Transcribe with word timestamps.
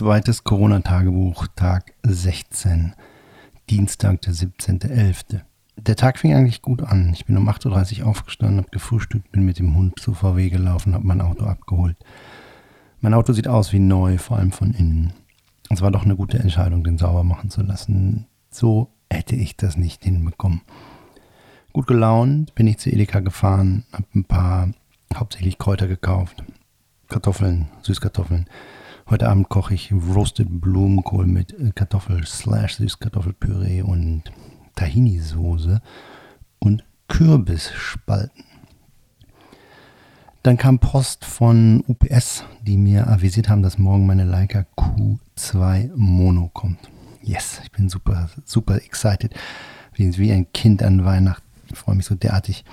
Zweites 0.00 0.44
Corona-Tagebuch, 0.44 1.48
Tag 1.56 1.92
16. 2.04 2.94
Dienstag, 3.68 4.22
der 4.22 4.32
17.11. 4.32 5.42
Der 5.76 5.94
Tag 5.94 6.18
fing 6.18 6.32
eigentlich 6.32 6.62
gut 6.62 6.80
an. 6.80 7.10
Ich 7.12 7.26
bin 7.26 7.36
um 7.36 7.46
8.30 7.50 8.00
Uhr 8.00 8.06
aufgestanden, 8.06 8.56
habe 8.56 8.70
gefrühstückt, 8.70 9.30
bin 9.30 9.44
mit 9.44 9.58
dem 9.58 9.76
Hund 9.76 10.00
zu 10.00 10.14
VW 10.14 10.48
gelaufen, 10.48 10.94
habe 10.94 11.06
mein 11.06 11.20
Auto 11.20 11.44
abgeholt. 11.44 11.98
Mein 13.02 13.12
Auto 13.12 13.34
sieht 13.34 13.46
aus 13.46 13.74
wie 13.74 13.78
neu, 13.78 14.16
vor 14.16 14.38
allem 14.38 14.52
von 14.52 14.72
innen. 14.72 15.12
Es 15.68 15.82
war 15.82 15.90
doch 15.90 16.06
eine 16.06 16.16
gute 16.16 16.38
Entscheidung, 16.38 16.82
den 16.82 16.96
sauber 16.96 17.22
machen 17.22 17.50
zu 17.50 17.60
lassen. 17.60 18.26
So 18.48 18.88
hätte 19.10 19.36
ich 19.36 19.58
das 19.58 19.76
nicht 19.76 20.02
hinbekommen. 20.02 20.62
Gut 21.74 21.86
gelaunt 21.86 22.54
bin 22.54 22.66
ich 22.66 22.78
zu 22.78 22.88
Edeka 22.88 23.20
gefahren, 23.20 23.84
habe 23.92 24.06
ein 24.14 24.24
paar 24.24 24.70
hauptsächlich 25.14 25.58
Kräuter 25.58 25.88
gekauft. 25.88 26.42
Kartoffeln, 27.08 27.68
Süßkartoffeln. 27.82 28.46
Heute 29.10 29.28
Abend 29.28 29.48
koche 29.48 29.74
ich 29.74 29.92
Roasted 29.92 30.46
Blumenkohl 30.48 31.26
mit 31.26 31.56
Kartoffel 31.74 32.24
slash 32.24 32.76
Süßkartoffelpüree 32.76 33.82
und 33.82 34.30
Tahini-Soße 34.76 35.80
und 36.60 36.84
Kürbisspalten. 37.08 38.44
Dann 40.44 40.56
kam 40.56 40.78
Post 40.78 41.24
von 41.24 41.82
UPS, 41.88 42.44
die 42.62 42.76
mir 42.76 43.08
avisiert 43.08 43.48
haben, 43.48 43.64
dass 43.64 43.78
morgen 43.78 44.06
meine 44.06 44.22
Leica 44.22 44.64
Q2 44.76 45.90
Mono 45.96 46.48
kommt. 46.54 46.78
Yes, 47.20 47.60
ich 47.64 47.72
bin 47.72 47.88
super, 47.88 48.30
super 48.44 48.76
excited. 48.76 49.34
Wie 49.94 50.30
ein 50.30 50.52
Kind 50.52 50.84
an 50.84 51.04
Weihnachten. 51.04 51.44
Ich 51.68 51.76
freue 51.76 51.96
mich 51.96 52.06
so 52.06 52.14
derartig. 52.14 52.64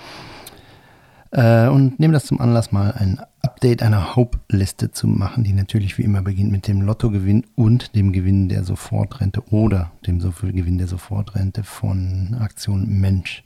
Äh, 1.30 1.68
und 1.68 2.00
nehme 2.00 2.14
das 2.14 2.26
zum 2.26 2.40
Anlass, 2.40 2.72
mal 2.72 2.92
ein 2.92 3.20
Update 3.42 3.82
einer 3.82 4.16
Hope-Liste 4.16 4.90
zu 4.90 5.06
machen, 5.06 5.44
die 5.44 5.52
natürlich 5.52 5.98
wie 5.98 6.02
immer 6.02 6.22
beginnt 6.22 6.50
mit 6.50 6.66
dem 6.68 6.80
Lottogewinn 6.80 7.44
und 7.54 7.94
dem 7.94 8.12
Gewinn 8.12 8.48
der 8.48 8.64
Sofortrente 8.64 9.42
oder 9.50 9.92
dem 10.06 10.20
Gewinn 10.20 10.78
der 10.78 10.86
Sofortrente 10.86 11.64
von 11.64 12.36
Aktion 12.40 12.88
Mensch. 12.88 13.44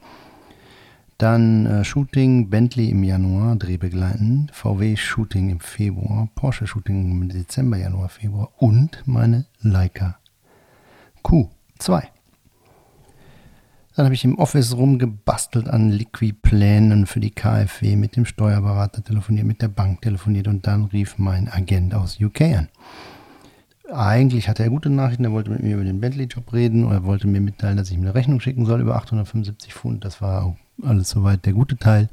Dann 1.19 1.67
äh, 1.67 1.85
Shooting 1.85 2.51
Bentley 2.51 2.91
im 2.91 3.05
Januar, 3.05 3.57
drehbegleitend, 3.57 4.51
VW 4.53 4.97
Shooting 4.97 5.51
im 5.51 5.61
Februar, 5.61 6.29
Porsche 6.35 6.67
Shooting 6.67 7.11
im 7.11 7.29
Dezember, 7.29 7.77
Januar, 7.77 8.09
Februar 8.09 8.51
und 8.59 9.03
meine 9.07 9.45
Leica 9.61 10.19
Q2. 11.23 12.03
Dann 13.95 14.07
habe 14.07 14.15
ich 14.15 14.25
im 14.25 14.39
Office 14.39 14.75
rumgebastelt 14.75 15.69
an 15.69 15.91
Liquidplänen 15.91 17.07
für 17.07 17.21
die 17.21 17.31
KfW, 17.31 17.97
mit 17.97 18.17
dem 18.17 18.25
Steuerberater 18.25 19.05
telefoniert, 19.05 19.47
mit 19.47 19.61
der 19.61 19.69
Bank 19.69 20.01
telefoniert 20.01 20.49
und 20.49 20.67
dann 20.67 20.85
rief 20.85 21.19
mein 21.19 21.49
Agent 21.49 21.95
aus 21.95 22.19
UK 22.19 22.41
an. 22.41 22.69
Eigentlich 23.93 24.49
hatte 24.49 24.63
er 24.63 24.71
gute 24.71 24.89
Nachrichten, 24.89 25.25
er 25.25 25.33
wollte 25.33 25.51
mit 25.51 25.63
mir 25.63 25.75
über 25.75 25.85
den 25.85 26.01
Bentley-Job 26.01 26.51
reden 26.55 26.87
oder 26.87 27.05
wollte 27.05 27.27
mir 27.27 27.43
mitteilen, 27.43 27.77
dass 27.77 27.91
ich 27.91 27.95
ihm 27.95 28.01
eine 28.01 28.15
Rechnung 28.15 28.41
schicken 28.41 28.65
soll 28.65 28.81
über 28.81 28.97
875 28.97 29.75
Pfund. 29.75 30.07
Das 30.07 30.23
war 30.23 30.57
alles 30.83 31.11
soweit 31.11 31.45
der 31.45 31.53
gute 31.53 31.77
Teil. 31.77 32.09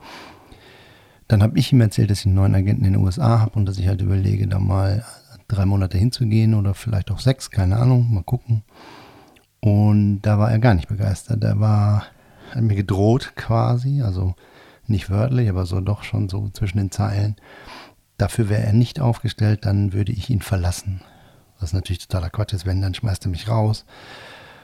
Dann 1.30 1.42
habe 1.42 1.58
ich 1.58 1.72
ihm 1.72 1.80
erzählt, 1.80 2.10
dass 2.10 2.20
ich 2.20 2.26
einen 2.26 2.36
neuen 2.36 2.56
Agenten 2.56 2.84
in 2.84 2.94
den 2.94 3.02
USA 3.02 3.40
habe 3.40 3.58
und 3.58 3.66
dass 3.66 3.78
ich 3.78 3.88
halt 3.88 4.02
überlege, 4.02 4.48
da 4.48 4.60
mal 4.60 5.06
drei 5.48 5.66
Monate 5.66 5.98
hinzugehen 5.98 6.56
oder 6.56 6.74
vielleicht 6.74 7.12
auch 7.12 7.20
sechs, 7.20 7.50
keine 7.50 7.78
Ahnung, 7.78 8.14
mal 8.14 8.24
gucken. 8.24 8.64
Und 9.62 10.22
da 10.22 10.40
war 10.40 10.52
er 10.52 10.60
gar 10.60 10.74
nicht 10.74 10.88
begeistert. 10.88 11.44
Er 11.44 11.60
war, 11.60 12.04
hat 12.52 12.62
mir 12.62 12.76
gedroht 12.76 13.34
quasi, 13.36 14.02
also 14.02 14.36
nicht 14.88 15.10
wörtlich, 15.10 15.50
aber 15.50 15.66
so 15.66 15.82
doch 15.82 16.04
schon 16.04 16.30
so 16.30 16.50
zwischen 16.50 16.78
den 16.78 16.92
Zeilen. 16.92 17.36
Dafür 18.18 18.50
wäre 18.50 18.64
er 18.64 18.74
nicht 18.74 19.00
aufgestellt, 19.00 19.66
dann 19.66 19.94
würde 19.94 20.12
ich 20.12 20.30
ihn 20.30 20.42
verlassen. 20.42 21.02
Was 21.60 21.74
natürlich 21.74 22.08
totaler 22.08 22.30
Quatsch 22.30 22.54
ist, 22.54 22.66
wenn, 22.66 22.82
dann 22.82 22.94
schmeißt 22.94 23.26
er 23.26 23.32
mich 23.32 23.48
raus. 23.48 23.86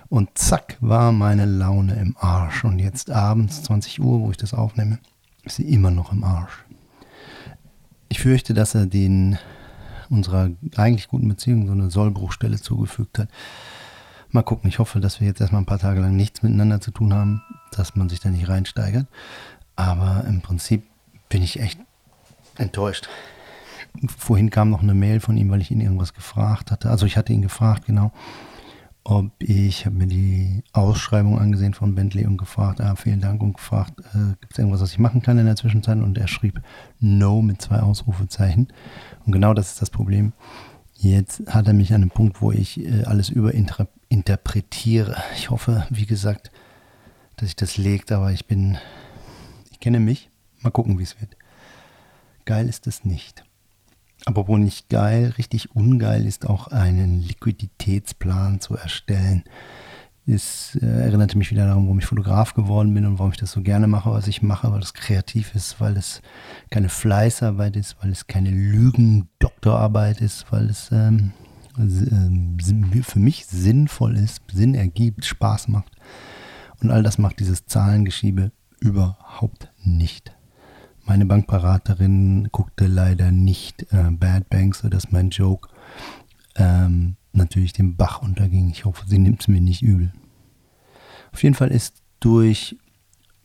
Und 0.08 0.38
zack, 0.38 0.78
war 0.82 1.12
meine 1.12 1.46
Laune 1.46 1.96
im 1.96 2.16
Arsch. 2.20 2.64
Und 2.64 2.80
jetzt 2.80 3.12
abends, 3.12 3.64
20 3.64 4.02
Uhr, 4.02 4.22
wo 4.22 4.32
ich 4.32 4.38
das 4.38 4.54
aufnehme, 4.54 5.00
ist 5.44 5.58
sie 5.58 5.72
immer 5.72 5.92
noch 5.92 6.12
im 6.12 6.24
Arsch. 6.24 6.66
Ich 8.10 8.20
fürchte, 8.20 8.54
dass 8.54 8.76
er 8.76 8.86
den 8.86 9.38
unserer 10.10 10.52
eigentlich 10.76 11.08
guten 11.08 11.28
Beziehung 11.28 11.66
so 11.66 11.74
eine 11.74 11.90
Sollbruchstelle 11.90 12.60
zugefügt 12.62 13.20
hat. 13.20 13.30
Mal 14.36 14.44
gucken, 14.44 14.68
ich 14.68 14.80
hoffe, 14.80 15.00
dass 15.00 15.22
wir 15.22 15.28
jetzt 15.28 15.40
erstmal 15.40 15.62
ein 15.62 15.66
paar 15.66 15.80
Tage 15.80 16.02
lang 16.02 16.14
nichts 16.14 16.44
miteinander 16.44 16.82
zu 16.82 16.92
tun 16.92 17.14
haben, 17.14 17.42
dass 17.72 17.96
man 17.96 18.10
sich 18.10 18.20
da 18.20 18.30
nicht 18.30 18.50
reinsteigert. 18.50 19.08
Aber 19.78 20.26
im 20.28 20.42
Prinzip 20.42 20.84
bin 21.30 21.42
ich 21.42 21.62
echt 21.62 21.80
enttäuscht. 22.58 23.08
Vorhin 24.18 24.50
kam 24.50 24.72
noch 24.72 24.84
eine 24.84 24.94
Mail 24.94 25.22
von 25.22 25.38
ihm, 25.38 25.50
weil 25.52 25.62
ich 25.62 25.72
ihn 25.72 25.80
irgendwas 25.80 26.14
gefragt 26.14 26.70
hatte. 26.70 26.90
Also 26.90 27.06
ich 27.06 27.16
hatte 27.16 27.32
ihn 27.32 27.44
gefragt, 27.44 27.86
genau, 27.86 28.12
ob 29.06 29.32
ich 29.40 29.86
habe 29.86 29.96
mir 29.96 30.08
die 30.08 30.66
Ausschreibung 30.74 31.40
angesehen 31.40 31.74
von 31.74 31.96
Bentley 31.96 32.26
und 32.26 32.36
gefragt, 32.36 32.82
ah, 32.82 32.98
vielen 32.98 33.22
Dank 33.22 33.42
und 33.42 33.54
gefragt, 33.54 34.02
äh, 34.02 34.36
gibt 34.42 34.52
es 34.52 34.60
irgendwas, 34.60 34.82
was 34.82 34.92
ich 34.92 35.00
machen 35.00 35.22
kann 35.22 35.40
in 35.40 35.46
der 35.46 35.56
Zwischenzeit? 35.56 35.98
Und 36.00 36.18
er 36.18 36.28
schrieb 36.28 36.62
No 37.00 37.42
mit 37.42 37.62
zwei 37.62 37.80
Ausrufezeichen. 37.80 38.68
Und 39.26 39.32
genau 39.32 39.54
das 39.54 39.72
ist 39.72 39.82
das 39.82 39.90
Problem. 39.90 40.34
Jetzt 40.98 41.44
hat 41.48 41.68
er 41.68 41.74
mich 41.74 41.94
an 41.94 42.02
einem 42.02 42.12
Punkt, 42.12 42.42
wo 42.42 42.52
ich 42.52 42.86
äh, 42.86 43.06
alles 43.06 43.30
überinterpretiere. 43.30 43.95
Ich 45.36 45.50
hoffe, 45.50 45.86
wie 45.90 46.06
gesagt, 46.06 46.52
dass 47.36 47.50
ich 47.50 47.56
das 47.56 47.78
legt, 47.78 48.12
aber 48.12 48.32
ich 48.32 48.48
bin, 48.48 48.78
ich 49.72 49.80
kenne 49.80 50.00
mich. 50.00 50.30
Mal 50.62 50.72
gucken, 50.72 50.98
wie 50.98 51.04
es 51.04 51.20
wird. 51.22 51.38
Geil 52.46 52.68
ist 52.68 52.88
es 52.88 53.06
nicht. 53.06 53.44
Apropos 54.26 54.58
nicht 54.58 54.90
geil, 54.90 55.34
richtig 55.38 55.76
ungeil 55.76 56.26
ist 56.26 56.50
auch 56.50 56.70
einen 56.70 57.22
Liquiditätsplan 57.22 58.60
zu 58.60 58.76
erstellen. 58.76 59.44
Es 60.26 60.76
äh, 60.82 60.86
erinnerte 60.88 61.38
mich 61.38 61.52
wieder 61.52 61.68
daran, 61.68 61.84
warum 61.84 62.00
ich 62.00 62.06
Fotograf 62.08 62.56
geworden 62.56 62.92
bin 62.96 63.06
und 63.06 63.20
warum 63.20 63.32
ich 63.32 63.38
das 63.38 63.52
so 63.52 63.62
gerne 63.62 63.86
mache, 63.86 64.10
was 64.10 64.28
ich 64.28 64.42
mache, 64.42 64.72
weil 64.72 64.82
es 64.82 64.96
kreativ 64.96 65.54
ist, 65.54 65.80
weil 65.80 65.98
es 65.98 66.24
keine 66.72 66.90
Fleißarbeit 66.90 67.76
ist, 67.76 67.98
weil 68.02 68.10
es 68.12 68.26
keine 68.26 68.50
Lügendoktorarbeit 68.50 70.22
ist, 70.22 70.52
weil 70.52 70.72
es 70.72 70.90
ähm, 70.92 71.34
äh, 71.44 71.45
für 71.78 73.20
mich 73.20 73.46
sinnvoll 73.46 74.16
ist, 74.18 74.42
Sinn 74.52 74.76
ergibt, 74.76 75.26
Spaß 75.26 75.68
macht. 75.68 75.92
Und 76.82 76.92
all 76.92 77.04
das 77.04 77.18
macht 77.18 77.40
dieses 77.40 77.66
Zahlengeschiebe 77.66 78.52
überhaupt 78.80 79.72
nicht. 79.84 80.36
Meine 81.06 81.26
Bankberaterin 81.26 82.50
guckte 82.52 82.88
leider 82.88 83.32
nicht 83.32 83.84
äh, 83.94 84.10
Bad 84.12 84.50
Banks, 84.50 84.80
so 84.80 84.90
dass 84.90 85.12
mein 85.12 85.30
Joke 85.30 85.70
ähm, 86.56 87.16
natürlich 87.32 87.74
den 87.74 87.96
Bach 87.96 88.22
unterging. 88.22 88.70
Ich 88.70 88.86
hoffe, 88.86 89.06
sie 89.08 89.20
nimmt 89.20 89.42
es 89.42 89.48
mir 89.48 89.62
nicht 89.62 89.82
übel. 89.82 90.12
Auf 91.32 91.44
jeden 91.44 91.56
Fall 91.56 91.70
ist 91.70 92.02
durch 92.20 92.78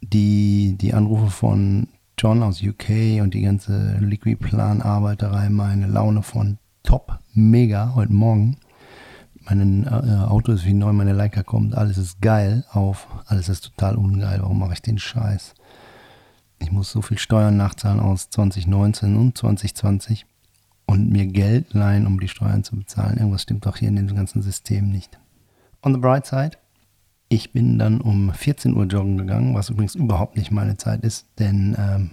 die, 0.00 0.76
die 0.80 0.94
Anrufe 0.94 1.30
von 1.30 1.88
John 2.16 2.42
aus 2.42 2.62
UK 2.62 3.20
und 3.22 3.34
die 3.34 3.42
ganze 3.42 3.98
Liquid-Plan-Arbeiterei 3.98 5.50
meine 5.50 5.86
Laune 5.86 6.22
von 6.22 6.58
top, 6.82 7.18
mega 7.34 7.94
heute 7.94 8.12
Morgen. 8.12 8.56
Mein 9.42 9.84
äh, 9.84 9.88
Auto 10.28 10.52
ist 10.52 10.64
wie 10.64 10.74
neu, 10.74 10.92
meine 10.92 11.12
Leica 11.12 11.42
kommt, 11.42 11.74
alles 11.74 11.98
ist 11.98 12.20
geil 12.20 12.64
auf, 12.70 13.08
alles 13.26 13.48
ist 13.48 13.64
total 13.64 13.96
ungeil. 13.96 14.40
Warum 14.42 14.58
mache 14.58 14.74
ich 14.74 14.82
den 14.82 14.98
Scheiß? 14.98 15.54
Ich 16.58 16.70
muss 16.70 16.90
so 16.90 17.02
viel 17.02 17.18
Steuern 17.18 17.56
nachzahlen 17.56 18.00
aus 18.00 18.30
2019 18.30 19.16
und 19.16 19.38
2020 19.38 20.26
und 20.86 21.10
mir 21.10 21.26
Geld 21.26 21.72
leihen, 21.72 22.06
um 22.06 22.20
die 22.20 22.28
Steuern 22.28 22.64
zu 22.64 22.76
bezahlen. 22.76 23.16
Irgendwas 23.16 23.42
stimmt 23.42 23.64
doch 23.64 23.76
hier 23.76 23.88
in 23.88 23.96
dem 23.96 24.14
ganzen 24.14 24.42
System 24.42 24.90
nicht. 24.90 25.18
On 25.82 25.94
the 25.94 26.00
bright 26.00 26.26
side, 26.26 26.58
ich 27.28 27.52
bin 27.52 27.78
dann 27.78 28.00
um 28.00 28.32
14 28.34 28.76
Uhr 28.76 28.84
joggen 28.84 29.16
gegangen, 29.16 29.54
was 29.54 29.70
übrigens 29.70 29.94
überhaupt 29.94 30.36
nicht 30.36 30.50
meine 30.50 30.76
Zeit 30.76 31.02
ist, 31.02 31.26
denn 31.38 31.76
ähm, 31.78 32.10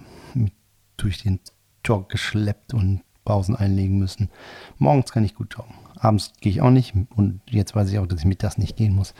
durch 0.96 1.22
den 1.22 1.40
Jog 1.84 2.08
geschleppt 2.08 2.72
und 2.72 3.02
Pausen 3.28 3.54
einlegen 3.54 3.98
müssen. 3.98 4.30
Morgens 4.78 5.12
kann 5.12 5.24
ich 5.24 5.34
gut 5.34 5.54
joggen. 5.54 5.74
Abends 6.00 6.32
gehe 6.40 6.50
ich 6.50 6.62
auch 6.62 6.70
nicht 6.70 6.94
und 7.14 7.42
jetzt 7.50 7.76
weiß 7.76 7.90
ich 7.90 7.98
auch, 7.98 8.06
dass 8.06 8.20
ich 8.20 8.24
mittags 8.24 8.56
nicht 8.56 8.76
gehen 8.76 8.94
muss. 8.94 9.12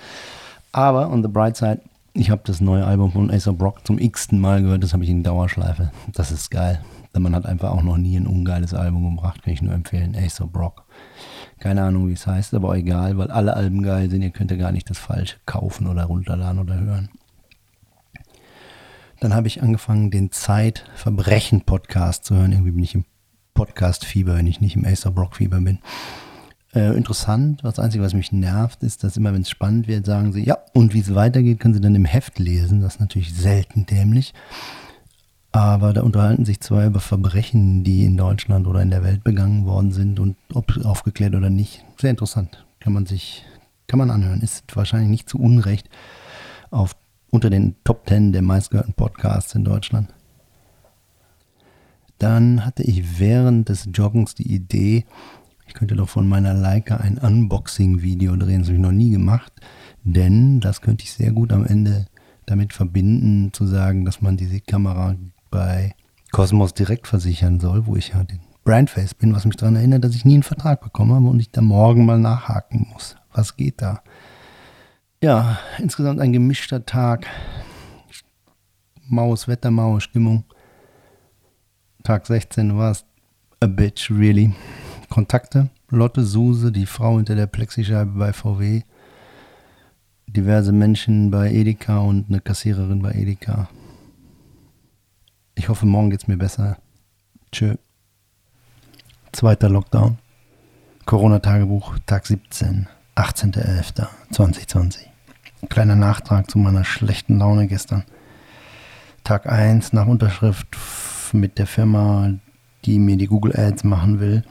Aber 0.72 1.10
on 1.10 1.22
the 1.22 1.28
bright 1.28 1.58
side, 1.58 1.82
ich 2.14 2.30
habe 2.30 2.40
das 2.46 2.62
neue 2.62 2.86
Album 2.86 3.12
von 3.12 3.30
Acer 3.30 3.52
Brock 3.52 3.86
zum 3.86 3.98
x-ten 3.98 4.40
Mal 4.40 4.62
gehört, 4.62 4.82
das 4.82 4.94
habe 4.94 5.04
ich 5.04 5.10
in 5.10 5.22
Dauerschleife. 5.22 5.92
Das 6.14 6.32
ist 6.32 6.50
geil. 6.50 6.80
Denn 7.14 7.22
man 7.22 7.34
hat 7.34 7.44
einfach 7.44 7.70
auch 7.70 7.82
noch 7.82 7.98
nie 7.98 8.16
ein 8.16 8.26
ungeiles 8.26 8.72
Album 8.72 9.14
gebracht, 9.14 9.42
kann 9.42 9.52
ich 9.52 9.60
nur 9.60 9.74
empfehlen. 9.74 10.16
Acer 10.16 10.46
Brock. 10.46 10.84
Keine 11.58 11.82
Ahnung, 11.82 12.08
wie 12.08 12.14
es 12.14 12.26
heißt, 12.26 12.54
aber 12.54 12.74
egal, 12.76 13.18
weil 13.18 13.30
alle 13.30 13.54
Alben 13.54 13.82
geil 13.82 14.08
sind. 14.08 14.22
Ihr 14.22 14.30
könnt 14.30 14.50
ja 14.50 14.56
gar 14.56 14.72
nicht 14.72 14.88
das 14.88 14.98
Falsche 14.98 15.36
kaufen 15.44 15.86
oder 15.86 16.04
runterladen 16.04 16.60
oder 16.60 16.78
hören. 16.78 17.10
Dann 19.20 19.34
habe 19.34 19.48
ich 19.48 19.62
angefangen, 19.62 20.12
den 20.12 20.30
Zeitverbrechen-Podcast 20.30 22.24
zu 22.24 22.36
hören. 22.36 22.52
Irgendwie 22.52 22.70
bin 22.70 22.84
ich 22.84 22.94
im 22.94 23.04
Podcast-Fieber, 23.58 24.36
wenn 24.36 24.46
ich 24.46 24.60
nicht 24.60 24.76
im 24.76 24.84
Acer 24.84 25.10
Brock-Fieber 25.10 25.60
bin. 25.60 25.80
Äh, 26.72 26.96
interessant. 26.96 27.58
Das 27.64 27.80
Einzige, 27.80 28.04
was 28.04 28.14
mich 28.14 28.30
nervt, 28.30 28.84
ist, 28.84 29.02
dass 29.02 29.16
immer, 29.16 29.34
wenn 29.34 29.42
es 29.42 29.50
spannend 29.50 29.88
wird, 29.88 30.06
sagen 30.06 30.32
sie, 30.32 30.44
ja, 30.44 30.58
und 30.74 30.94
wie 30.94 31.00
es 31.00 31.12
weitergeht, 31.12 31.58
können 31.58 31.74
sie 31.74 31.80
dann 31.80 31.96
im 31.96 32.04
Heft 32.04 32.38
lesen. 32.38 32.82
Das 32.82 32.94
ist 32.94 33.00
natürlich 33.00 33.34
selten 33.34 33.84
dämlich. 33.84 34.32
Aber 35.50 35.92
da 35.92 36.02
unterhalten 36.02 36.44
sich 36.44 36.60
zwei 36.60 36.86
über 36.86 37.00
Verbrechen, 37.00 37.82
die 37.82 38.04
in 38.04 38.16
Deutschland 38.16 38.68
oder 38.68 38.80
in 38.80 38.90
der 38.90 39.02
Welt 39.02 39.24
begangen 39.24 39.66
worden 39.66 39.90
sind 39.90 40.20
und 40.20 40.36
ob 40.54 40.72
aufgeklärt 40.84 41.34
oder 41.34 41.50
nicht. 41.50 41.84
Sehr 42.00 42.10
interessant. 42.10 42.64
Kann 42.78 42.92
man 42.92 43.06
sich, 43.06 43.44
kann 43.88 43.98
man 43.98 44.12
anhören. 44.12 44.40
Ist 44.40 44.76
wahrscheinlich 44.76 45.10
nicht 45.10 45.28
zu 45.28 45.36
Unrecht 45.40 45.90
auf, 46.70 46.94
unter 47.30 47.50
den 47.50 47.74
Top 47.82 48.06
Ten 48.06 48.30
der 48.30 48.42
meistgehörten 48.42 48.94
Podcasts 48.94 49.52
in 49.56 49.64
Deutschland. 49.64 50.14
Dann 52.18 52.64
hatte 52.64 52.82
ich 52.82 53.18
während 53.18 53.68
des 53.68 53.88
Joggens 53.92 54.34
die 54.34 54.52
Idee, 54.52 55.04
ich 55.66 55.74
könnte 55.74 55.94
doch 55.94 56.08
von 56.08 56.28
meiner 56.28 56.54
Leica 56.54 56.96
ein 56.96 57.18
Unboxing-Video 57.18 58.36
drehen. 58.36 58.60
Das 58.60 58.68
habe 58.68 58.76
ich 58.76 58.82
noch 58.82 58.92
nie 58.92 59.10
gemacht, 59.10 59.52
denn 60.02 60.60
das 60.60 60.80
könnte 60.80 61.04
ich 61.04 61.12
sehr 61.12 61.32
gut 61.32 61.52
am 61.52 61.64
Ende 61.64 62.06
damit 62.46 62.72
verbinden, 62.72 63.52
zu 63.52 63.66
sagen, 63.66 64.04
dass 64.04 64.22
man 64.22 64.36
diese 64.36 64.60
Kamera 64.60 65.14
bei 65.50 65.94
Cosmos 66.32 66.74
direkt 66.74 67.06
versichern 67.06 67.60
soll, 67.60 67.86
wo 67.86 67.96
ich 67.96 68.08
ja 68.08 68.24
den 68.24 68.40
Brandface 68.64 69.14
bin, 69.14 69.34
was 69.34 69.44
mich 69.44 69.56
daran 69.56 69.76
erinnert, 69.76 70.04
dass 70.04 70.14
ich 70.14 70.24
nie 70.24 70.34
einen 70.34 70.42
Vertrag 70.42 70.80
bekommen 70.80 71.14
habe 71.14 71.28
und 71.28 71.40
ich 71.40 71.50
da 71.50 71.60
morgen 71.60 72.04
mal 72.04 72.18
nachhaken 72.18 72.88
muss. 72.92 73.16
Was 73.32 73.56
geht 73.56 73.80
da? 73.80 74.02
Ja, 75.22 75.58
insgesamt 75.78 76.20
ein 76.20 76.32
gemischter 76.32 76.84
Tag. 76.84 77.26
Maues 79.08 79.48
Wetter, 79.48 79.70
maue 79.70 80.00
Stimmung. 80.00 80.44
Tag 82.02 82.26
16 82.26 82.76
war 82.76 82.92
es 82.92 83.04
a 83.60 83.66
bitch, 83.66 84.10
really. 84.10 84.54
Kontakte, 85.08 85.70
Lotte 85.90 86.24
Suse, 86.24 86.70
die 86.70 86.86
Frau 86.86 87.16
hinter 87.16 87.34
der 87.34 87.46
Plexischeibe 87.46 88.12
bei 88.18 88.32
VW, 88.32 88.82
diverse 90.26 90.72
Menschen 90.72 91.30
bei 91.30 91.50
Edeka 91.50 91.98
und 91.98 92.28
eine 92.28 92.40
Kassiererin 92.40 93.02
bei 93.02 93.12
Edeka. 93.12 93.68
Ich 95.54 95.68
hoffe, 95.68 95.86
morgen 95.86 96.10
geht 96.10 96.22
es 96.22 96.28
mir 96.28 96.36
besser. 96.36 96.76
Tschö. 97.50 97.76
Zweiter 99.32 99.68
Lockdown. 99.68 100.18
Corona-Tagebuch, 101.04 101.98
Tag 102.06 102.26
17, 102.26 102.86
18.11.2020. 103.16 105.06
Kleiner 105.68 105.96
Nachtrag 105.96 106.50
zu 106.50 106.58
meiner 106.58 106.84
schlechten 106.84 107.38
Laune 107.38 107.66
gestern. 107.66 108.04
Tag 109.24 109.46
1 109.50 109.92
nach 109.94 110.06
Unterschrift 110.06 110.68
mit 111.34 111.58
der 111.58 111.66
Firma, 111.66 112.34
die 112.84 112.98
mir 112.98 113.16
die 113.16 113.26
Google 113.26 113.58
Ads 113.58 113.84
machen 113.84 114.20
will, 114.20 114.44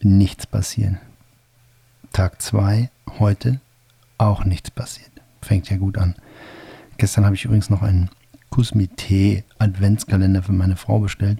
nichts 0.00 0.46
passieren. 0.46 0.98
Tag 2.12 2.40
2, 2.40 2.90
heute, 3.18 3.60
auch 4.18 4.44
nichts 4.44 4.70
passiert. 4.70 5.10
Fängt 5.42 5.68
ja 5.68 5.76
gut 5.76 5.98
an. 5.98 6.14
Gestern 6.98 7.24
habe 7.24 7.34
ich 7.34 7.44
übrigens 7.44 7.70
noch 7.70 7.82
einen 7.82 8.10
Kusmite 8.50 9.44
Adventskalender 9.58 10.42
für 10.42 10.52
meine 10.52 10.76
Frau 10.76 11.00
bestellt, 11.00 11.38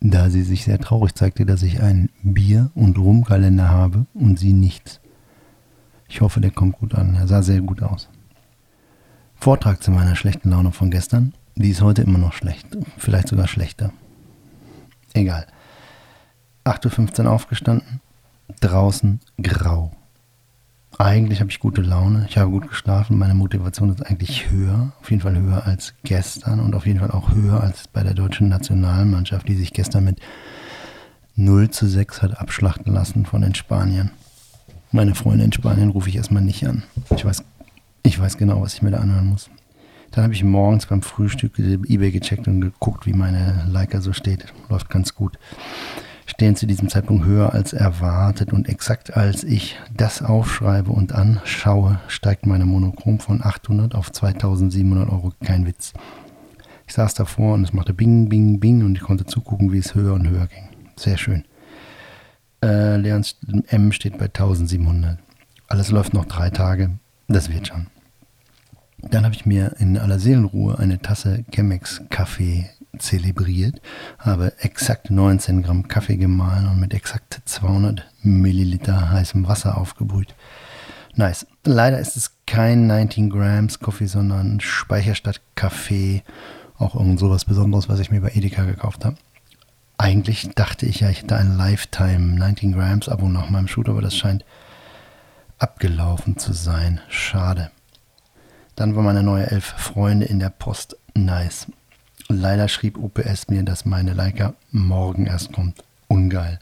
da 0.00 0.30
sie 0.30 0.42
sich 0.42 0.64
sehr 0.64 0.78
traurig 0.78 1.14
zeigte, 1.14 1.46
dass 1.46 1.62
ich 1.62 1.82
einen 1.82 2.10
Bier- 2.22 2.70
und 2.74 2.98
Rumkalender 2.98 3.68
habe 3.68 4.06
und 4.14 4.38
sie 4.38 4.52
nichts. 4.52 5.00
Ich 6.08 6.20
hoffe, 6.20 6.40
der 6.40 6.52
kommt 6.52 6.78
gut 6.78 6.94
an. 6.94 7.16
Er 7.16 7.26
sah 7.26 7.42
sehr 7.42 7.60
gut 7.60 7.82
aus. 7.82 8.08
Vortrag 9.34 9.82
zu 9.82 9.90
meiner 9.90 10.14
schlechten 10.14 10.50
Laune 10.50 10.72
von 10.72 10.90
gestern. 10.90 11.34
Die 11.56 11.70
ist 11.70 11.80
heute 11.80 12.02
immer 12.02 12.18
noch 12.18 12.34
schlecht. 12.34 12.66
Vielleicht 12.98 13.28
sogar 13.28 13.48
schlechter. 13.48 13.90
Egal. 15.14 15.46
8.15 16.64 17.24
Uhr 17.24 17.32
aufgestanden. 17.32 18.00
Draußen 18.60 19.20
grau. 19.42 19.92
Eigentlich 20.98 21.40
habe 21.40 21.50
ich 21.50 21.58
gute 21.58 21.80
Laune. 21.80 22.26
Ich 22.28 22.36
habe 22.36 22.50
gut 22.50 22.68
geschlafen. 22.68 23.18
Meine 23.18 23.34
Motivation 23.34 23.90
ist 23.90 24.04
eigentlich 24.04 24.50
höher. 24.50 24.92
Auf 25.00 25.10
jeden 25.10 25.22
Fall 25.22 25.36
höher 25.38 25.66
als 25.66 25.94
gestern 26.04 26.60
und 26.60 26.74
auf 26.74 26.86
jeden 26.86 27.00
Fall 27.00 27.10
auch 27.10 27.32
höher 27.32 27.60
als 27.62 27.88
bei 27.88 28.02
der 28.02 28.14
deutschen 28.14 28.48
Nationalmannschaft, 28.48 29.48
die 29.48 29.56
sich 29.56 29.72
gestern 29.72 30.04
mit 30.04 30.20
0 31.36 31.70
zu 31.70 31.86
6 31.86 32.22
hat 32.22 32.38
abschlachten 32.38 32.92
lassen 32.92 33.24
von 33.24 33.42
den 33.42 33.54
Spaniern. 33.54 34.10
Meine 34.92 35.14
Freunde 35.14 35.44
in 35.44 35.52
Spanien 35.52 35.90
rufe 35.90 36.08
ich 36.08 36.16
erstmal 36.16 36.42
nicht 36.42 36.66
an. 36.66 36.82
Ich 37.14 37.24
weiß, 37.24 37.44
ich 38.02 38.18
weiß 38.18 38.36
genau, 38.36 38.62
was 38.62 38.74
ich 38.74 38.82
mir 38.82 38.90
da 38.90 38.98
anhören 38.98 39.26
muss. 39.26 39.50
Dann 40.16 40.24
habe 40.24 40.32
ich 40.32 40.42
morgens 40.42 40.86
beim 40.86 41.02
Frühstück 41.02 41.58
eBay 41.58 42.10
gecheckt 42.10 42.48
und 42.48 42.62
geguckt, 42.62 43.04
wie 43.04 43.12
meine 43.12 43.66
Leica 43.68 44.00
so 44.00 44.14
steht. 44.14 44.46
Läuft 44.70 44.88
ganz 44.88 45.14
gut. 45.14 45.38
Stehen 46.24 46.56
zu 46.56 46.66
diesem 46.66 46.88
Zeitpunkt 46.88 47.26
höher 47.26 47.52
als 47.52 47.74
erwartet 47.74 48.50
und 48.50 48.66
exakt 48.66 49.14
als 49.14 49.44
ich 49.44 49.76
das 49.94 50.22
aufschreibe 50.22 50.90
und 50.90 51.12
anschaue, 51.12 52.00
steigt 52.08 52.46
meine 52.46 52.64
Monochrom 52.64 53.20
von 53.20 53.44
800 53.44 53.94
auf 53.94 54.10
2700 54.10 55.10
Euro. 55.10 55.34
Kein 55.44 55.66
Witz. 55.66 55.92
Ich 56.86 56.94
saß 56.94 57.12
davor 57.12 57.52
und 57.52 57.64
es 57.64 57.74
machte 57.74 57.92
Bing, 57.92 58.30
Bing, 58.30 58.58
Bing 58.58 58.86
und 58.86 58.96
ich 58.96 59.02
konnte 59.02 59.26
zugucken, 59.26 59.70
wie 59.70 59.78
es 59.78 59.94
höher 59.94 60.14
und 60.14 60.26
höher 60.26 60.46
ging. 60.46 60.70
Sehr 60.96 61.18
schön. 61.18 61.44
Äh, 62.64 62.96
Leons 62.96 63.36
M 63.66 63.92
steht 63.92 64.16
bei 64.16 64.26
1700. 64.26 65.18
Alles 65.68 65.90
läuft 65.90 66.14
noch 66.14 66.24
drei 66.24 66.48
Tage. 66.48 66.92
Das 67.28 67.52
wird 67.52 67.66
schon. 67.66 67.88
Dann 68.98 69.24
habe 69.24 69.34
ich 69.34 69.46
mir 69.46 69.76
in 69.78 69.98
aller 69.98 70.18
Seelenruhe 70.18 70.78
eine 70.78 71.00
Tasse 71.00 71.44
Chemex 71.52 72.02
Kaffee 72.10 72.70
zelebriert, 72.98 73.80
habe 74.18 74.52
exakt 74.58 75.10
19 75.10 75.62
Gramm 75.62 75.86
Kaffee 75.88 76.16
gemahlen 76.16 76.68
und 76.68 76.80
mit 76.80 76.94
exakt 76.94 77.40
200 77.44 78.04
Milliliter 78.22 79.10
heißem 79.10 79.46
Wasser 79.46 79.76
aufgebrüht. 79.76 80.34
Nice. 81.14 81.46
Leider 81.64 81.98
ist 81.98 82.16
es 82.16 82.32
kein 82.46 82.86
19 82.86 83.30
Grams 83.30 83.80
Kaffee, 83.80 84.06
sondern 84.06 84.60
Speicherstadt 84.60 85.40
Kaffee. 85.54 86.22
Auch 86.78 86.94
irgend 86.94 87.18
sowas 87.18 87.46
Besonderes, 87.46 87.88
was 87.88 88.00
ich 88.00 88.10
mir 88.10 88.20
bei 88.20 88.32
Edeka 88.34 88.64
gekauft 88.64 89.04
habe. 89.04 89.16
Eigentlich 89.96 90.50
dachte 90.54 90.84
ich 90.84 91.00
ja, 91.00 91.08
ich 91.08 91.22
hätte 91.22 91.36
ein 91.36 91.56
Lifetime 91.56 92.36
19 92.36 92.72
Grams 92.72 93.08
Abo 93.08 93.28
nach 93.28 93.48
meinem 93.48 93.66
Shoot, 93.66 93.88
aber 93.88 94.02
das 94.02 94.14
scheint 94.14 94.44
abgelaufen 95.58 96.36
zu 96.36 96.52
sein. 96.52 97.00
Schade. 97.08 97.70
Dann 98.76 98.94
war 98.94 99.02
meine 99.02 99.22
neue 99.22 99.50
elf 99.50 99.64
Freunde 99.64 100.26
in 100.26 100.38
der 100.38 100.50
Post. 100.50 100.98
Nice. 101.14 101.66
Leider 102.28 102.68
schrieb 102.68 102.98
UPS 102.98 103.48
mir, 103.48 103.62
dass 103.62 103.86
meine 103.86 104.12
Leica 104.12 104.54
morgen 104.70 105.26
erst 105.26 105.54
kommt. 105.54 105.82
Ungeil. 106.08 106.58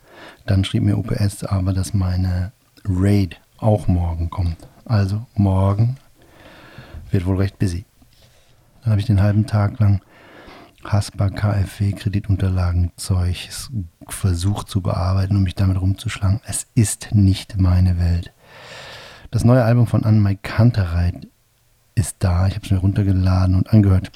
Dann 0.47 0.65
schrieb 0.65 0.85
mir 0.85 0.97
UPS 0.97 1.43
aber, 1.43 1.73
dass 1.73 1.93
meine 1.93 2.53
Raid 2.85 3.41
auch 3.59 3.89
morgen 3.89 4.31
kommt. 4.31 4.59
Also 4.85 5.27
morgen 5.35 5.97
wird 7.11 7.27
wohl 7.27 7.37
recht 7.37 7.59
busy. 7.59 7.85
Dann 8.83 8.93
habe 8.93 9.01
ich 9.01 9.07
den 9.07 9.21
halben 9.21 9.47
Tag 9.47 9.81
lang 9.81 10.01
Haspa 10.85 11.31
KfW 11.31 11.93
Kreditunterlagen 11.93 12.93
Zeug 12.97 13.49
versucht 14.07 14.69
zu 14.69 14.83
bearbeiten 14.83 15.37
und 15.37 15.43
mich 15.43 15.57
damit 15.57 15.81
rumzuschlagen. 15.81 16.41
Es 16.45 16.67
ist 16.77 17.09
nicht 17.13 17.59
meine 17.59 17.99
Welt. 17.99 18.33
Das 19.33 19.43
neue 19.43 19.65
Album 19.65 19.89
von 19.89 20.05
Anne 20.05 20.37
Kantereit 20.37 21.27
ist 21.95 22.17
da. 22.21 22.47
Ich 22.47 22.55
habe 22.55 22.65
es 22.65 22.71
mir 22.71 22.79
runtergeladen 22.79 23.55
und 23.55 23.73
angehört. 23.73 24.11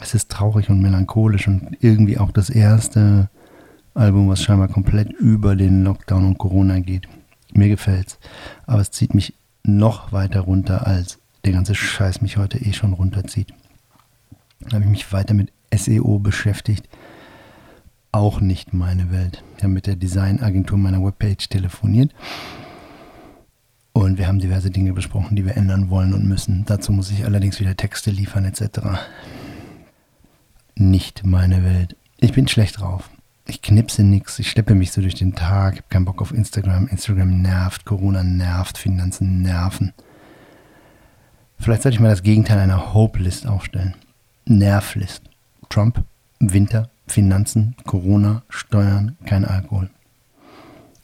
Es 0.00 0.14
ist 0.14 0.30
traurig 0.30 0.70
und 0.70 0.80
melancholisch 0.80 1.48
und 1.48 1.76
irgendwie 1.80 2.18
auch 2.18 2.30
das 2.30 2.50
erste 2.50 3.28
Album, 3.94 4.28
was 4.28 4.42
scheinbar 4.42 4.68
komplett 4.68 5.12
über 5.12 5.56
den 5.56 5.84
Lockdown 5.84 6.24
und 6.24 6.38
Corona 6.38 6.78
geht. 6.78 7.08
Mir 7.52 7.68
gefällt's, 7.68 8.18
aber 8.66 8.80
es 8.80 8.90
zieht 8.90 9.14
mich 9.14 9.34
noch 9.64 10.12
weiter 10.12 10.40
runter, 10.40 10.86
als 10.86 11.18
der 11.44 11.52
ganze 11.52 11.74
Scheiß 11.74 12.20
mich 12.20 12.36
heute 12.36 12.58
eh 12.58 12.72
schon 12.72 12.92
runterzieht. 12.92 13.52
Dann 14.60 14.72
habe 14.72 14.84
ich 14.84 14.90
mich 14.90 15.12
weiter 15.12 15.34
mit 15.34 15.52
SEO 15.74 16.18
beschäftigt. 16.18 16.88
Auch 18.12 18.40
nicht 18.40 18.72
meine 18.72 19.10
Welt. 19.10 19.42
Ich 19.56 19.64
habe 19.64 19.72
mit 19.72 19.86
der 19.86 19.96
Designagentur 19.96 20.78
meiner 20.78 21.04
Webpage 21.04 21.48
telefoniert 21.48 22.14
und 23.98 24.16
wir 24.16 24.28
haben 24.28 24.38
diverse 24.38 24.70
Dinge 24.70 24.92
besprochen, 24.92 25.34
die 25.34 25.44
wir 25.44 25.56
ändern 25.56 25.90
wollen 25.90 26.14
und 26.14 26.24
müssen. 26.24 26.64
Dazu 26.66 26.92
muss 26.92 27.10
ich 27.10 27.24
allerdings 27.24 27.58
wieder 27.58 27.76
Texte 27.76 28.12
liefern 28.12 28.44
etc. 28.44 28.80
Nicht 30.76 31.26
meine 31.26 31.64
Welt. 31.64 31.96
Ich 32.18 32.32
bin 32.32 32.46
schlecht 32.46 32.80
drauf. 32.80 33.10
Ich 33.46 33.60
knipse 33.60 34.04
nichts, 34.04 34.38
ich 34.38 34.50
schleppe 34.50 34.74
mich 34.74 34.92
so 34.92 35.00
durch 35.00 35.14
den 35.14 35.34
Tag, 35.34 35.76
habe 35.76 35.88
keinen 35.88 36.04
Bock 36.04 36.20
auf 36.22 36.32
Instagram. 36.32 36.86
Instagram 36.86 37.42
nervt, 37.42 37.86
Corona 37.86 38.22
nervt, 38.22 38.78
Finanzen 38.78 39.42
nerven. 39.42 39.92
Vielleicht 41.58 41.82
sollte 41.82 41.96
ich 41.96 42.00
mal 42.00 42.10
das 42.10 42.22
Gegenteil 42.22 42.58
einer 42.58 42.94
Hope-List 42.94 43.46
aufstellen. 43.46 43.94
Nervlist. 44.44 45.22
Trump, 45.70 46.04
Winter, 46.38 46.88
Finanzen, 47.08 47.74
Corona, 47.84 48.42
Steuern, 48.48 49.16
kein 49.24 49.44
Alkohol 49.44 49.90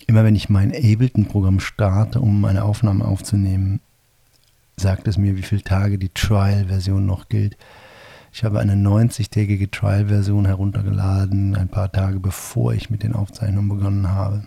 immer 0.09 0.25
wenn 0.25 0.37
ich 0.37 0.49
mein 0.49 0.73
Ableton-Programm 0.73 1.61
starte, 1.61 2.21
um 2.21 2.41
meine 2.41 2.65
Aufnahme 2.65 3.05
aufzunehmen, 3.05 3.81
sagt 4.77 5.09
es 5.09 5.19
mir, 5.19 5.37
wie 5.37 5.43
viele 5.43 5.63
Tage 5.63 5.99
die 5.99 6.09
Trial-Version 6.09 7.07
noch 7.07 7.29
gilt. 7.29 7.57
Ich 8.33 8.43
habe 8.43 8.59
eine 8.59 8.75
90-tägige 8.75 9.71
Trial-Version 9.71 10.47
heruntergeladen, 10.47 11.55
ein 11.55 11.69
paar 11.69 11.93
Tage 11.93 12.19
bevor 12.19 12.73
ich 12.73 12.91
mit 12.91 13.03
den 13.03 13.15
Aufzeichnungen 13.15 13.69
begonnen 13.69 14.11
habe. 14.11 14.45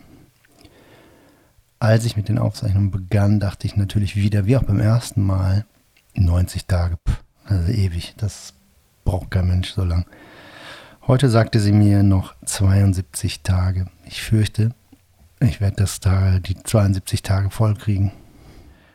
Als 1.80 2.06
ich 2.06 2.18
mit 2.18 2.28
den 2.28 2.40
Aufzeichnungen 2.40 2.92
begann, 2.92 3.40
dachte 3.40 3.68
ich 3.68 3.78
natürlich 3.78 4.16
wieder, 4.16 4.46
wie 4.46 4.58
auch 4.58 4.64
beim 4.64 4.80
ersten 4.80 5.22
Mal, 5.22 5.66
90 6.16 6.66
Tage, 6.66 6.98
pff, 7.08 7.24
also 7.46 7.72
ewig, 7.72 8.16
das 8.18 8.54
braucht 9.06 9.32
kein 9.32 9.48
Mensch 9.48 9.72
so 9.72 9.84
lang. 9.84 10.06
Heute 11.06 11.30
sagte 11.30 11.62
sie 11.62 11.72
mir 11.72 12.04
noch 12.04 12.36
72 12.44 13.42
Tage. 13.42 13.86
Ich 14.06 14.22
fürchte, 14.22 14.74
ich 15.40 15.62
werde 15.62 15.78
das 15.78 16.00
da, 16.00 16.40
die 16.40 16.56
72 16.56 17.22
Tage 17.22 17.50
voll 17.50 17.76
kriegen. 17.76 18.12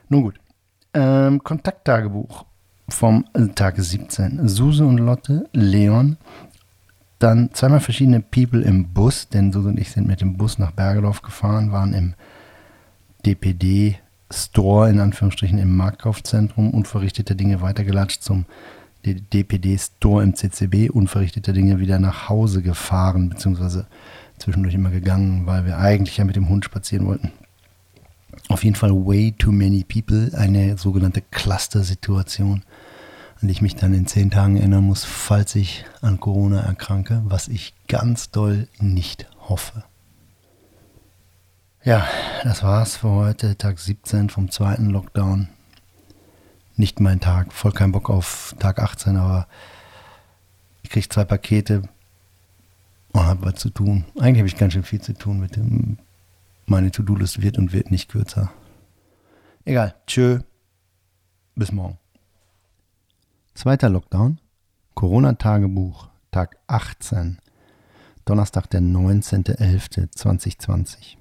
Nun 0.09 0.23
gut. 0.23 0.39
Ähm, 0.93 1.43
Kontakttagebuch 1.43 2.45
vom 2.89 3.25
Tag 3.55 3.75
17. 3.77 4.47
Suse 4.47 4.85
und 4.85 4.97
Lotte, 4.97 5.49
Leon. 5.53 6.17
Dann 7.19 7.51
zweimal 7.53 7.79
verschiedene 7.79 8.19
People 8.19 8.61
im 8.61 8.93
Bus, 8.93 9.29
denn 9.29 9.51
Suse 9.51 9.69
und 9.69 9.79
ich 9.79 9.91
sind 9.91 10.07
mit 10.07 10.21
dem 10.21 10.37
Bus 10.37 10.59
nach 10.59 10.71
Bergedorf 10.71 11.21
gefahren, 11.21 11.71
waren 11.71 11.93
im 11.93 12.13
DPD 13.25 13.97
Store 14.29 14.89
in 14.89 14.99
Anführungsstrichen 14.99 15.59
im 15.59 15.75
Marktkaufzentrum 15.77 16.71
unverrichteter 16.71 17.35
Dinge 17.35 17.61
weitergelatscht 17.61 18.23
zum 18.23 18.45
DPD 19.05 19.77
Store 19.77 20.23
im 20.23 20.33
CCB 20.33 20.89
unverrichteter 20.89 21.53
Dinge 21.53 21.79
wieder 21.79 21.99
nach 21.99 22.29
Hause 22.29 22.61
gefahren, 22.61 23.29
beziehungsweise 23.29 23.85
zwischendurch 24.37 24.75
immer 24.75 24.89
gegangen, 24.89 25.45
weil 25.45 25.65
wir 25.65 25.77
eigentlich 25.77 26.17
ja 26.17 26.25
mit 26.25 26.35
dem 26.35 26.49
Hund 26.49 26.65
spazieren 26.65 27.07
wollten. 27.07 27.31
Auf 28.49 28.63
jeden 28.63 28.75
Fall 28.75 28.91
way 28.91 29.33
too 29.37 29.51
many 29.51 29.83
people, 29.83 30.31
eine 30.37 30.77
sogenannte 30.77 31.21
Cluster-Situation, 31.21 32.63
an 33.41 33.47
die 33.47 33.51
ich 33.51 33.61
mich 33.61 33.75
dann 33.75 33.93
in 33.93 34.05
zehn 34.05 34.31
Tagen 34.31 34.57
erinnern 34.57 34.83
muss, 34.83 35.05
falls 35.05 35.55
ich 35.55 35.85
an 36.01 36.19
Corona 36.19 36.61
erkranke, 36.61 37.21
was 37.25 37.47
ich 37.47 37.73
ganz 37.87 38.31
doll 38.31 38.67
nicht 38.79 39.27
hoffe. 39.49 39.83
Ja, 41.83 42.07
das 42.43 42.63
war's 42.63 42.97
für 42.97 43.09
heute, 43.09 43.57
Tag 43.57 43.79
17 43.79 44.29
vom 44.29 44.49
zweiten 44.51 44.89
Lockdown. 44.89 45.49
Nicht 46.75 46.99
mein 46.99 47.19
Tag, 47.19 47.53
voll 47.53 47.71
kein 47.71 47.91
Bock 47.91 48.09
auf 48.09 48.55
Tag 48.59 48.79
18, 48.79 49.17
aber 49.17 49.47
ich 50.81 50.89
kriege 50.89 51.07
zwei 51.09 51.23
Pakete 51.23 51.83
und 53.13 53.25
habe 53.25 53.45
was 53.45 53.55
zu 53.55 53.69
tun. 53.69 54.03
Eigentlich 54.19 54.39
habe 54.39 54.47
ich 54.47 54.57
ganz 54.57 54.73
schön 54.73 54.83
viel 54.83 55.01
zu 55.01 55.13
tun 55.13 55.39
mit 55.39 55.55
dem. 55.55 55.97
Meine 56.65 56.91
To-Do-List 56.91 57.41
wird 57.41 57.57
und 57.57 57.73
wird 57.73 57.91
nicht 57.91 58.09
kürzer. 58.09 58.51
Egal, 59.65 59.95
tschö. 60.07 60.39
Bis 61.55 61.71
morgen. 61.71 61.97
Zweiter 63.53 63.89
Lockdown. 63.89 64.39
Corona-Tagebuch, 64.95 66.09
Tag 66.31 66.57
18. 66.67 67.39
Donnerstag, 68.25 68.69
der 68.69 68.81
19.11.2020. 68.81 71.17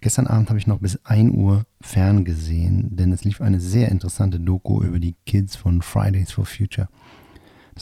Gestern 0.00 0.26
Abend 0.26 0.48
habe 0.48 0.58
ich 0.58 0.66
noch 0.66 0.80
bis 0.80 0.98
1 1.06 1.32
Uhr 1.32 1.64
ferngesehen, 1.80 2.96
denn 2.96 3.12
es 3.12 3.22
lief 3.22 3.40
eine 3.40 3.60
sehr 3.60 3.88
interessante 3.90 4.40
Doku 4.40 4.82
über 4.82 4.98
die 4.98 5.14
Kids 5.26 5.54
von 5.54 5.80
Fridays 5.80 6.32
for 6.32 6.44
Future. 6.44 6.88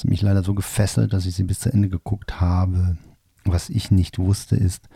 Das 0.01 0.07
hat 0.07 0.13
mich 0.13 0.23
leider 0.23 0.43
so 0.43 0.55
gefesselt, 0.55 1.13
dass 1.13 1.27
ich 1.27 1.35
sie 1.35 1.45
bis 1.45 1.61
zu 1.61 1.71
Ende 1.71 1.91
geguckt 1.91 2.41
habe. 2.41 2.97
Was 3.45 3.69
ich 3.69 3.91
nicht 3.91 4.19
wusste, 4.19 4.57
ist, 4.57 4.89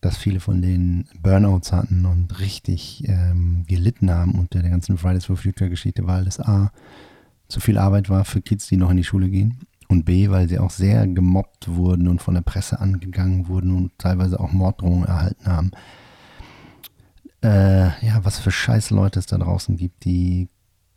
dass 0.00 0.16
viele 0.16 0.40
von 0.40 0.60
denen 0.60 1.08
Burnouts 1.22 1.70
hatten 1.70 2.04
und 2.04 2.40
richtig 2.40 3.04
ähm, 3.06 3.62
gelitten 3.68 4.10
haben 4.10 4.32
unter 4.32 4.60
der 4.60 4.72
ganzen 4.72 4.98
Fridays 4.98 5.26
for 5.26 5.36
Future 5.36 5.70
Geschichte, 5.70 6.08
weil 6.08 6.24
das 6.24 6.40
A, 6.40 6.72
zu 7.46 7.60
viel 7.60 7.78
Arbeit 7.78 8.10
war 8.10 8.24
für 8.24 8.42
Kids, 8.42 8.66
die 8.66 8.76
noch 8.76 8.90
in 8.90 8.96
die 8.96 9.04
Schule 9.04 9.30
gehen. 9.30 9.68
Und 9.86 10.04
B, 10.04 10.30
weil 10.30 10.48
sie 10.48 10.58
auch 10.58 10.70
sehr 10.70 11.06
gemobbt 11.06 11.68
wurden 11.68 12.08
und 12.08 12.20
von 12.20 12.34
der 12.34 12.40
Presse 12.40 12.80
angegangen 12.80 13.46
wurden 13.46 13.70
und 13.70 13.92
teilweise 13.98 14.40
auch 14.40 14.50
Morddrohungen 14.50 15.06
erhalten 15.06 15.46
haben 15.46 15.70
äh, 17.44 17.88
ja, 18.04 18.24
was 18.24 18.38
für 18.38 18.50
scheiß 18.50 18.88
Leute 18.90 19.18
es 19.18 19.26
da 19.26 19.36
draußen 19.36 19.76
gibt, 19.76 20.04
die 20.04 20.48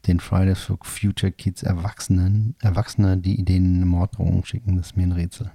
den 0.08 0.20
Fridays 0.20 0.62
for 0.62 0.78
Future 0.82 1.32
Kids 1.32 1.64
Erwachsenen, 1.64 2.56
Erwachsene, 2.62 3.18
die 3.18 3.44
denen 3.44 3.76
eine 3.78 3.86
Morddrohung 3.86 4.46
schicken, 4.46 4.78
das 4.78 4.88
ist 4.88 4.98
mir 4.98 5.04
ein 5.04 5.12
Rätsel. 5.12 5.52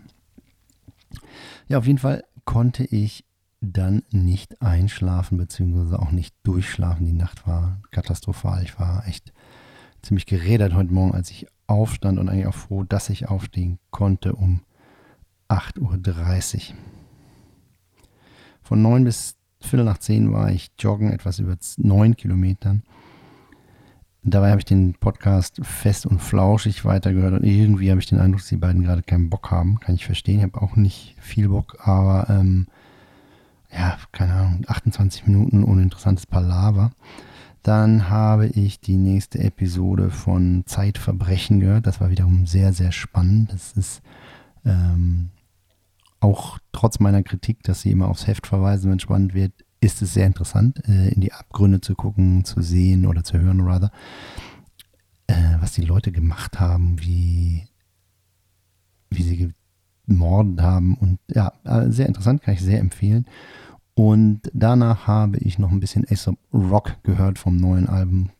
Ja, 1.68 1.78
auf 1.78 1.86
jeden 1.86 1.98
Fall 1.98 2.24
konnte 2.44 2.84
ich 2.84 3.24
dann 3.60 4.02
nicht 4.10 4.60
einschlafen, 4.60 5.38
beziehungsweise 5.38 5.98
auch 5.98 6.10
nicht 6.10 6.34
durchschlafen. 6.42 7.06
Die 7.06 7.12
Nacht 7.12 7.46
war 7.46 7.80
katastrophal. 7.90 8.62
Ich 8.64 8.78
war 8.78 9.06
echt 9.06 9.32
ziemlich 10.02 10.26
gerädert 10.26 10.74
heute 10.74 10.92
Morgen, 10.92 11.14
als 11.14 11.30
ich 11.30 11.46
aufstand 11.68 12.18
und 12.18 12.28
eigentlich 12.28 12.46
auch 12.46 12.54
froh, 12.54 12.82
dass 12.82 13.08
ich 13.08 13.28
aufstehen 13.28 13.78
konnte 13.90 14.34
um 14.34 14.62
8.30 15.48 16.70
Uhr. 16.70 16.76
Von 18.62 18.82
9 18.82 19.04
bis 19.04 19.36
Viertel 19.60 19.84
nach 19.84 19.98
zehn 19.98 20.32
war 20.32 20.50
ich 20.50 20.72
joggen, 20.78 21.12
etwas 21.12 21.38
über 21.38 21.56
neun 21.76 22.16
Kilometern. 22.16 22.82
Dabei 24.24 24.50
habe 24.50 24.60
ich 24.60 24.64
den 24.64 24.94
Podcast 24.94 25.60
fest 25.62 26.06
und 26.06 26.20
flauschig 26.20 26.84
weitergehört 26.84 27.34
und 27.34 27.44
irgendwie 27.44 27.90
habe 27.90 28.00
ich 28.00 28.06
den 28.06 28.20
Eindruck, 28.20 28.40
dass 28.40 28.48
die 28.48 28.56
beiden 28.56 28.82
gerade 28.82 29.02
keinen 29.02 29.30
Bock 29.30 29.50
haben. 29.50 29.80
Kann 29.80 29.96
ich 29.96 30.06
verstehen. 30.06 30.38
Ich 30.38 30.44
habe 30.44 30.62
auch 30.62 30.76
nicht 30.76 31.16
viel 31.18 31.48
Bock, 31.48 31.78
aber 31.80 32.28
ähm, 32.30 32.68
ja, 33.72 33.98
keine 34.12 34.34
Ahnung, 34.34 34.64
28 34.68 35.26
Minuten 35.26 35.64
uninteressantes 35.64 36.26
Palaver. 36.26 36.92
Dann 37.64 38.08
habe 38.10 38.46
ich 38.46 38.80
die 38.80 38.96
nächste 38.96 39.40
Episode 39.40 40.10
von 40.10 40.64
Zeitverbrechen 40.66 41.58
gehört. 41.58 41.86
Das 41.86 42.00
war 42.00 42.10
wiederum 42.10 42.46
sehr, 42.46 42.72
sehr 42.72 42.92
spannend. 42.92 43.52
Das 43.52 43.72
ist 43.72 44.02
ähm, 44.64 45.30
auch 46.20 46.58
trotz 46.72 47.00
meiner 47.00 47.22
Kritik, 47.24 47.62
dass 47.64 47.82
sie 47.82 47.90
immer 47.90 48.08
aufs 48.08 48.26
Heft 48.28 48.46
verweisen, 48.46 48.90
wenn 48.90 48.96
es 48.96 49.02
spannend 49.02 49.34
wird, 49.34 49.52
ist 49.82 50.00
es 50.00 50.14
sehr 50.14 50.26
interessant, 50.26 50.88
äh, 50.88 51.08
in 51.08 51.20
die 51.20 51.32
Abgründe 51.32 51.80
zu 51.80 51.94
gucken, 51.96 52.44
zu 52.44 52.62
sehen 52.62 53.04
oder 53.04 53.24
zu 53.24 53.38
hören, 53.38 53.60
rather, 53.60 53.90
äh, 55.26 55.56
was 55.58 55.72
die 55.72 55.82
Leute 55.82 56.12
gemacht 56.12 56.60
haben, 56.60 57.00
wie, 57.00 57.64
wie 59.10 59.22
sie 59.24 59.52
gemordet 60.06 60.62
haben. 60.62 60.94
Und 60.94 61.18
ja, 61.28 61.52
äh, 61.64 61.90
sehr 61.90 62.06
interessant, 62.06 62.42
kann 62.42 62.54
ich 62.54 62.60
sehr 62.60 62.78
empfehlen. 62.78 63.26
Und 63.94 64.42
danach 64.54 65.08
habe 65.08 65.38
ich 65.38 65.58
noch 65.58 65.72
ein 65.72 65.80
bisschen 65.80 66.06
Aesop 66.08 66.38
Rock 66.54 67.02
gehört 67.02 67.40
vom 67.40 67.56
neuen 67.56 67.88
Album, 67.88 68.30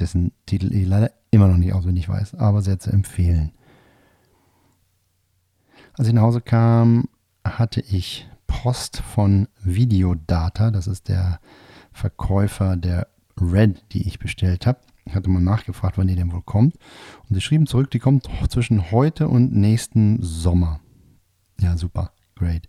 dessen 0.00 0.32
Titel 0.46 0.74
ich 0.74 0.86
leider 0.86 1.12
immer 1.30 1.46
noch 1.46 1.58
nicht 1.58 1.74
auswendig 1.74 2.08
weiß, 2.08 2.34
aber 2.34 2.60
sehr 2.60 2.80
zu 2.80 2.90
empfehlen. 2.90 3.52
Als 5.94 6.08
ich 6.08 6.14
nach 6.14 6.22
Hause 6.22 6.40
kam, 6.40 7.08
hatte 7.44 7.80
ich 7.80 8.28
Post 8.52 8.98
von 8.98 9.48
Videodata. 9.62 10.70
Das 10.70 10.86
ist 10.86 11.08
der 11.08 11.40
Verkäufer 11.90 12.76
der 12.76 13.08
Red, 13.40 13.82
die 13.92 14.06
ich 14.06 14.18
bestellt 14.18 14.66
habe. 14.66 14.78
Ich 15.06 15.14
hatte 15.14 15.30
mal 15.30 15.40
nachgefragt, 15.40 15.96
wann 15.96 16.06
die 16.06 16.14
denn 16.14 16.32
wohl 16.32 16.42
kommt. 16.42 16.76
Und 17.28 17.34
sie 17.34 17.40
schrieben 17.40 17.66
zurück, 17.66 17.90
die 17.90 17.98
kommt 17.98 18.28
zwischen 18.50 18.90
heute 18.92 19.26
und 19.26 19.54
nächsten 19.54 20.22
Sommer. 20.22 20.80
Ja, 21.60 21.76
super. 21.78 22.12
Great. 22.36 22.68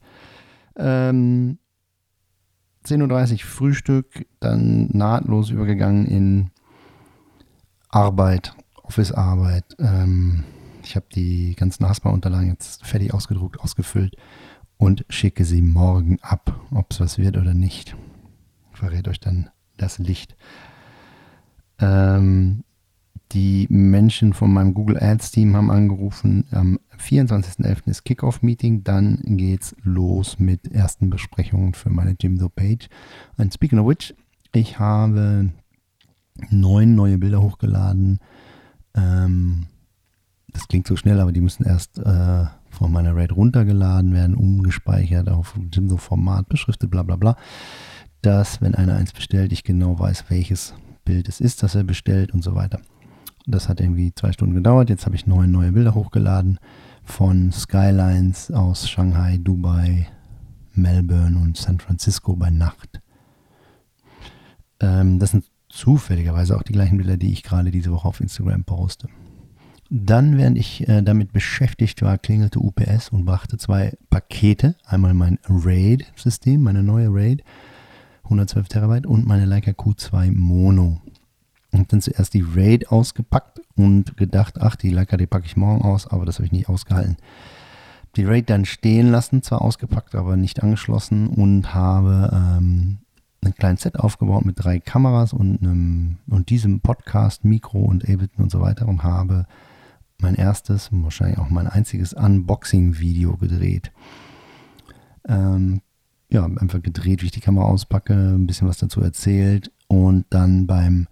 Ähm, 0.78 1.60
10.30 2.86 3.34
Uhr 3.34 3.40
Frühstück, 3.40 4.26
dann 4.40 4.88
nahtlos 4.94 5.50
übergegangen 5.50 6.06
in 6.06 6.52
Arbeit, 7.90 8.56
Office-Arbeit. 8.82 9.76
Ähm, 9.80 10.46
ich 10.82 10.96
habe 10.96 11.06
die 11.14 11.56
ganzen 11.56 11.88
Haspa-Unterlagen 11.88 12.50
jetzt 12.50 12.86
fertig 12.86 13.14
ausgedruckt, 13.14 13.60
ausgefüllt 13.60 14.16
und 14.78 15.06
schicke 15.10 15.46
sie 15.46 15.62
morgen 15.62 16.18
ab, 16.22 16.60
ob 16.72 16.92
es 16.92 17.00
was 17.00 17.18
wird 17.18 17.38
oder 17.38 17.54
nicht. 17.54 17.96
Verrät 18.74 19.08
euch 19.08 19.20
dann 19.20 19.50
das 19.78 20.00
Licht. 20.00 20.36
Ähm, 21.80 22.64
die 23.32 23.68
Menschen 23.70 24.34
von 24.34 24.54
meinem 24.54 24.74
Google 24.74 25.02
Ads 25.02 25.32
Team 25.32 25.56
haben 25.56 25.72
angerufen. 25.72 26.46
Am 26.52 26.80
24.11. 27.00 27.88
ist 27.88 28.06
Kickoff-Meeting. 28.06 28.84
Dann 28.84 29.20
geht's 29.24 29.76
los 29.84 30.38
mit 30.38 30.72
ersten 30.72 31.10
Besprechungen 31.10 31.74
für 31.74 31.90
meine 31.90 32.16
Jimdo 32.20 32.50
Page. 32.50 32.90
Und 33.38 33.54
speaking 33.54 33.80
of 33.80 33.88
which, 33.88 34.14
ich 34.54 34.78
habe 34.78 35.52
neun 36.52 36.96
neue 36.96 37.18
Bilder 37.18 37.42
hochgeladen. 37.42 38.20
Ähm, 38.96 39.66
das 40.50 40.68
klingt 40.68 40.86
so 40.86 40.96
schnell, 40.96 41.20
aber 41.20 41.32
die 41.32 41.42
müssen 41.42 41.66
erst 41.66 41.98
äh, 41.98 42.46
von 42.74 42.92
meiner 42.92 43.16
RAID 43.16 43.32
runtergeladen 43.32 44.14
werden, 44.14 44.36
umgespeichert 44.36 45.30
auf 45.30 45.58
so 45.72 45.98
Format, 45.98 46.50
beschriftet, 46.50 46.92
bla 46.92 47.04
bla 47.04 47.16
bla. 47.16 47.38
Dass, 48.22 48.62
wenn 48.62 48.76
einer 48.76 48.96
eins 48.96 49.14
bestellt, 49.14 49.52
ich 49.52 49.64
genau 49.64 50.00
weiß, 50.00 50.26
welches 50.30 50.74
Bild 51.06 51.28
es 51.28 51.40
ist, 51.40 51.62
das 51.64 51.76
er 51.76 51.84
bestellt 51.84 52.34
und 52.34 52.44
so 52.44 52.56
weiter. 52.56 52.80
Das 53.46 53.68
hat 53.68 53.82
irgendwie 53.82 54.14
zwei 54.16 54.32
Stunden 54.32 54.56
gedauert. 54.56 54.90
Jetzt 54.90 55.06
habe 55.06 55.16
ich 55.16 55.28
neun 55.28 55.52
neue 55.52 55.74
Bilder 55.74 55.94
hochgeladen 55.94 56.60
von 57.04 57.52
Skylines 57.52 58.52
aus 58.52 58.90
Shanghai, 58.90 59.38
Dubai, 59.38 60.08
Melbourne 60.74 61.38
und 61.38 61.58
San 61.58 61.80
Francisco 61.80 62.36
bei 62.36 62.50
Nacht. 62.50 63.02
Ähm, 64.80 65.20
das 65.20 65.32
sind 65.32 65.46
zufälligerweise 65.70 66.56
auch 66.56 66.64
die 66.64 66.74
gleichen 66.74 66.98
Bilder, 66.98 67.18
die 67.18 67.34
ich 67.34 67.44
gerade 67.44 67.72
diese 67.72 67.92
Woche 67.92 68.08
auf 68.08 68.22
Instagram 68.22 68.64
poste. 68.64 69.10
Dann, 69.90 70.38
während 70.38 70.58
ich 70.58 70.88
äh, 70.88 71.02
damit 71.02 71.34
beschäftigt 71.34 72.02
war, 72.02 72.18
klingelte 72.18 72.60
UPS 72.60 73.10
und 73.10 73.26
brachte 73.26 73.58
zwei 73.58 73.94
Pakete. 74.10 74.76
Einmal 74.86 75.14
mein 75.14 75.40
RAID-System, 75.48 76.62
meine 76.62 76.84
neue 76.84 77.10
RAID, 77.14 77.44
112 78.24 78.68
Terabyte 78.68 79.06
und 79.06 79.28
meine 79.28 79.46
Leica 79.46 79.72
Q2 79.72 80.32
Mono. 80.32 81.02
Und 81.72 81.92
dann 81.92 82.02
zuerst 82.02 82.34
die 82.34 82.46
RAID 82.56 82.90
ausgepackt 82.90 83.62
und 83.76 84.16
gedacht, 84.18 84.62
ach, 84.62 84.76
die 84.76 84.90
Leica, 84.90 85.18
die 85.18 85.28
packe 85.28 85.46
ich 85.46 85.58
morgen 85.58 85.82
aus, 85.82 86.08
aber 86.08 86.26
das 86.26 86.36
habe 86.36 86.46
ich 86.46 86.52
nicht 86.52 86.70
ausgehalten. 86.70 87.18
die 88.16 88.26
RAID 88.26 88.50
dann 88.50 88.66
stehen 88.66 89.10
lassen, 89.10 89.42
zwar 89.42 89.62
ausgepackt, 89.62 90.16
aber 90.16 90.38
nicht 90.38 90.62
angeschlossen 90.62 91.28
und 91.28 91.74
habe 91.74 92.30
ähm, 92.32 93.00
ein 93.44 93.56
kleines 93.56 93.82
Set 93.82 94.00
aufgebaut 94.00 94.46
mit 94.46 94.64
drei 94.64 94.80
Kameras 94.80 95.34
und, 95.34 95.62
einem, 95.62 96.18
und 96.30 96.50
diesem 96.50 96.80
Podcast, 96.80 97.44
Mikro 97.44 97.80
und 97.80 98.04
Ableton 98.04 98.46
und 98.46 98.52
so 98.52 98.62
weiter 98.62 98.88
und 98.88 99.04
habe 99.04 99.46
mein 100.20 100.36
erstes 100.36 100.90
und 100.90 101.04
wahrscheinlich 101.04 101.40
auch 101.40 101.50
mein 101.50 101.68
einziges 101.68 102.14
Unboxing-Video 102.14 103.38
gedreht. 103.38 103.92
Ähm, 105.28 105.82
ja, 106.30 106.46
einfach 106.46 106.82
gedreht, 106.82 107.22
wie 107.22 107.28
ich 107.28 107.32
die 107.32 107.40
Kamera 107.40 107.66
auspacke, 107.66 108.14
ein 108.14 108.48
bisschen 108.48 108.68
was 108.68 108.78
dazu 108.78 109.02
erzählt 109.02 109.72
und 109.88 110.26
dann 110.30 110.66
beim 110.68 111.08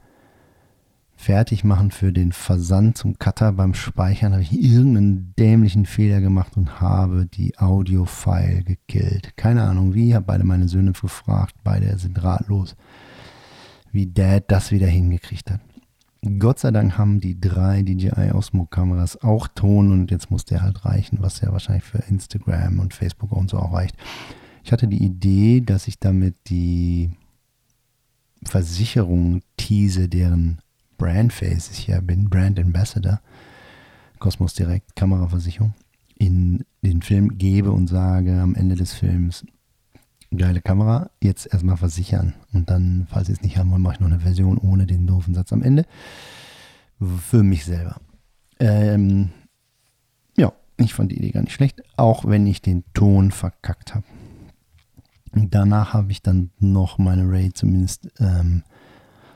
Fertigmachen 1.22 1.92
für 1.92 2.12
den 2.12 2.32
Versand 2.32 2.98
zum 2.98 3.20
Cutter 3.20 3.52
beim 3.52 3.76
Speichern 3.76 4.34
habe 4.34 4.42
ich 4.42 4.54
irgendeinen 4.54 5.36
dämlichen 5.38 5.86
Fehler 5.86 6.20
gemacht 6.20 6.58
und 6.58 6.82
habe 6.82 7.28
die 7.28 7.60
Audio-File 7.60 8.64
gekillt. 8.64 9.38
Keine 9.38 9.62
Ahnung 9.62 9.94
wie, 9.94 10.16
habe 10.16 10.26
beide 10.26 10.44
meine 10.44 10.68
Söhne 10.68 10.94
gefragt, 10.94 11.54
beide 11.64 11.96
sind 12.00 12.24
ratlos, 12.24 12.76
wie 13.92 14.12
Dad 14.12 14.46
das 14.48 14.72
wieder 14.72 14.88
hingekriegt 14.88 15.52
hat. 15.52 15.62
Gott 16.38 16.60
sei 16.60 16.70
Dank 16.70 17.00
haben 17.00 17.20
die 17.20 17.40
drei 17.40 17.82
DJI 17.82 18.32
Osmo 18.34 18.66
Kameras 18.66 19.22
auch 19.24 19.48
Ton 19.48 19.92
und 19.92 20.12
jetzt 20.12 20.30
muss 20.30 20.46
der 20.46 20.62
halt 20.62 20.86
reichen, 20.86 21.18
was 21.20 21.42
ja 21.42 21.52
wahrscheinlich 21.52 21.84
für 21.84 21.98
Instagram 21.98 22.80
und 22.80 22.94
Facebook 22.94 23.32
und 23.32 23.50
so 23.50 23.58
auch 23.58 23.74
reicht. 23.74 23.96
Ich 24.64 24.72
hatte 24.72 24.88
die 24.88 25.04
Idee, 25.04 25.62
dass 25.62 25.88
ich 25.88 25.98
damit 26.00 26.36
die 26.48 27.10
Versicherung 28.44 29.42
tease, 29.58 30.10
deren 30.10 30.62
Brandface 31.00 31.72
ich 31.72 31.88
ja 31.88 32.02
bin, 32.02 32.30
Brand 32.30 32.60
Ambassador, 32.60 33.20
Cosmos 34.20 34.54
Direct, 34.54 34.96
Kameraversicherung, 34.96 35.74
in 36.16 36.64
den 36.84 37.02
Film 37.02 37.40
gebe 37.40 37.72
und 37.72 37.88
sage 37.88 38.40
am 38.40 38.54
Ende 38.54 38.76
des 38.76 38.94
Films, 38.94 39.44
geile 40.36 40.62
Kamera, 40.62 41.10
jetzt 41.22 41.52
erstmal 41.52 41.78
versichern. 41.78 42.34
Und 42.54 42.70
dann, 42.70 43.08
falls 43.10 43.28
Sie 43.28 43.34
es 43.34 43.42
nicht 43.42 43.58
haben 43.58 43.72
wollen, 43.72 43.82
mache 43.82 43.96
ich 43.96 44.00
noch 44.00 44.08
eine 44.08 44.20
Version 44.20 44.58
ohne 44.58 44.86
den 44.86 45.08
doofen 45.08 45.34
Satz 45.34 45.52
am 45.52 45.64
Ende. 45.64 45.86
Für 47.00 47.44
mich 47.44 47.66
selber. 47.66 47.98
Ähm, 48.60 49.32
ja, 50.38 50.54
ich 50.78 50.94
fand 50.94 51.12
die 51.12 51.18
Idee 51.18 51.32
gar 51.32 51.42
nicht 51.42 51.54
schlecht, 51.54 51.82
auch 51.98 52.26
wenn 52.26 52.46
ich 52.48 52.62
den 52.62 52.84
Ton 52.94 53.32
verkackt 53.32 53.96
habe. 53.96 54.06
Danach 55.34 55.94
habe 55.94 56.12
ich 56.12 56.22
dann 56.22 56.52
noch 56.60 56.98
meine 56.98 57.24
Raid 57.30 57.58
zumindest 57.58 58.10
ähm, 58.20 58.64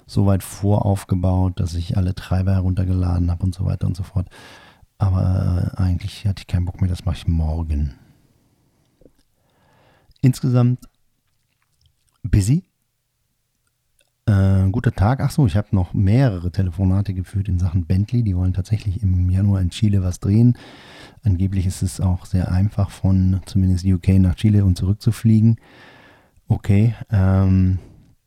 so 0.05 0.25
weit 0.25 0.43
voraufgebaut, 0.43 1.59
dass 1.59 1.73
ich 1.73 1.97
alle 1.97 2.13
Treiber 2.13 2.53
heruntergeladen 2.53 3.31
habe 3.31 3.43
und 3.43 3.55
so 3.55 3.65
weiter 3.65 3.87
und 3.87 3.97
so 3.97 4.03
fort. 4.03 4.27
Aber 4.97 5.73
äh, 5.77 5.81
eigentlich 5.81 6.25
hatte 6.27 6.41
ich 6.41 6.47
keinen 6.47 6.65
Bock 6.65 6.81
mehr, 6.81 6.89
das 6.89 7.05
mache 7.05 7.17
ich 7.17 7.27
morgen. 7.27 7.95
Insgesamt 10.25 10.79
busy. 12.23 12.63
Äh, 14.25 14.71
guter 14.71 14.91
Tag. 14.91 15.19
Achso, 15.19 15.45
ich 15.45 15.55
habe 15.55 15.67
noch 15.69 15.93
mehrere 15.93 16.51
Telefonate 16.51 17.13
geführt 17.13 17.47
in 17.47 17.59
Sachen 17.59 17.85
Bentley. 17.85 18.23
Die 18.23 18.35
wollen 18.35 18.55
tatsächlich 18.55 19.03
im 19.03 19.29
Januar 19.29 19.61
in 19.61 19.69
Chile 19.69 20.01
was 20.01 20.19
drehen. 20.19 20.57
Angeblich 21.23 21.67
ist 21.67 21.83
es 21.83 22.01
auch 22.01 22.25
sehr 22.25 22.51
einfach 22.51 22.89
von 22.89 23.39
zumindest 23.45 23.85
UK 23.85 24.17
nach 24.17 24.33
Chile 24.33 24.65
und 24.65 24.79
zurück 24.79 24.99
zu 24.99 25.11
fliegen. 25.11 25.57
Okay. 26.47 26.95
Ähm, 27.11 27.77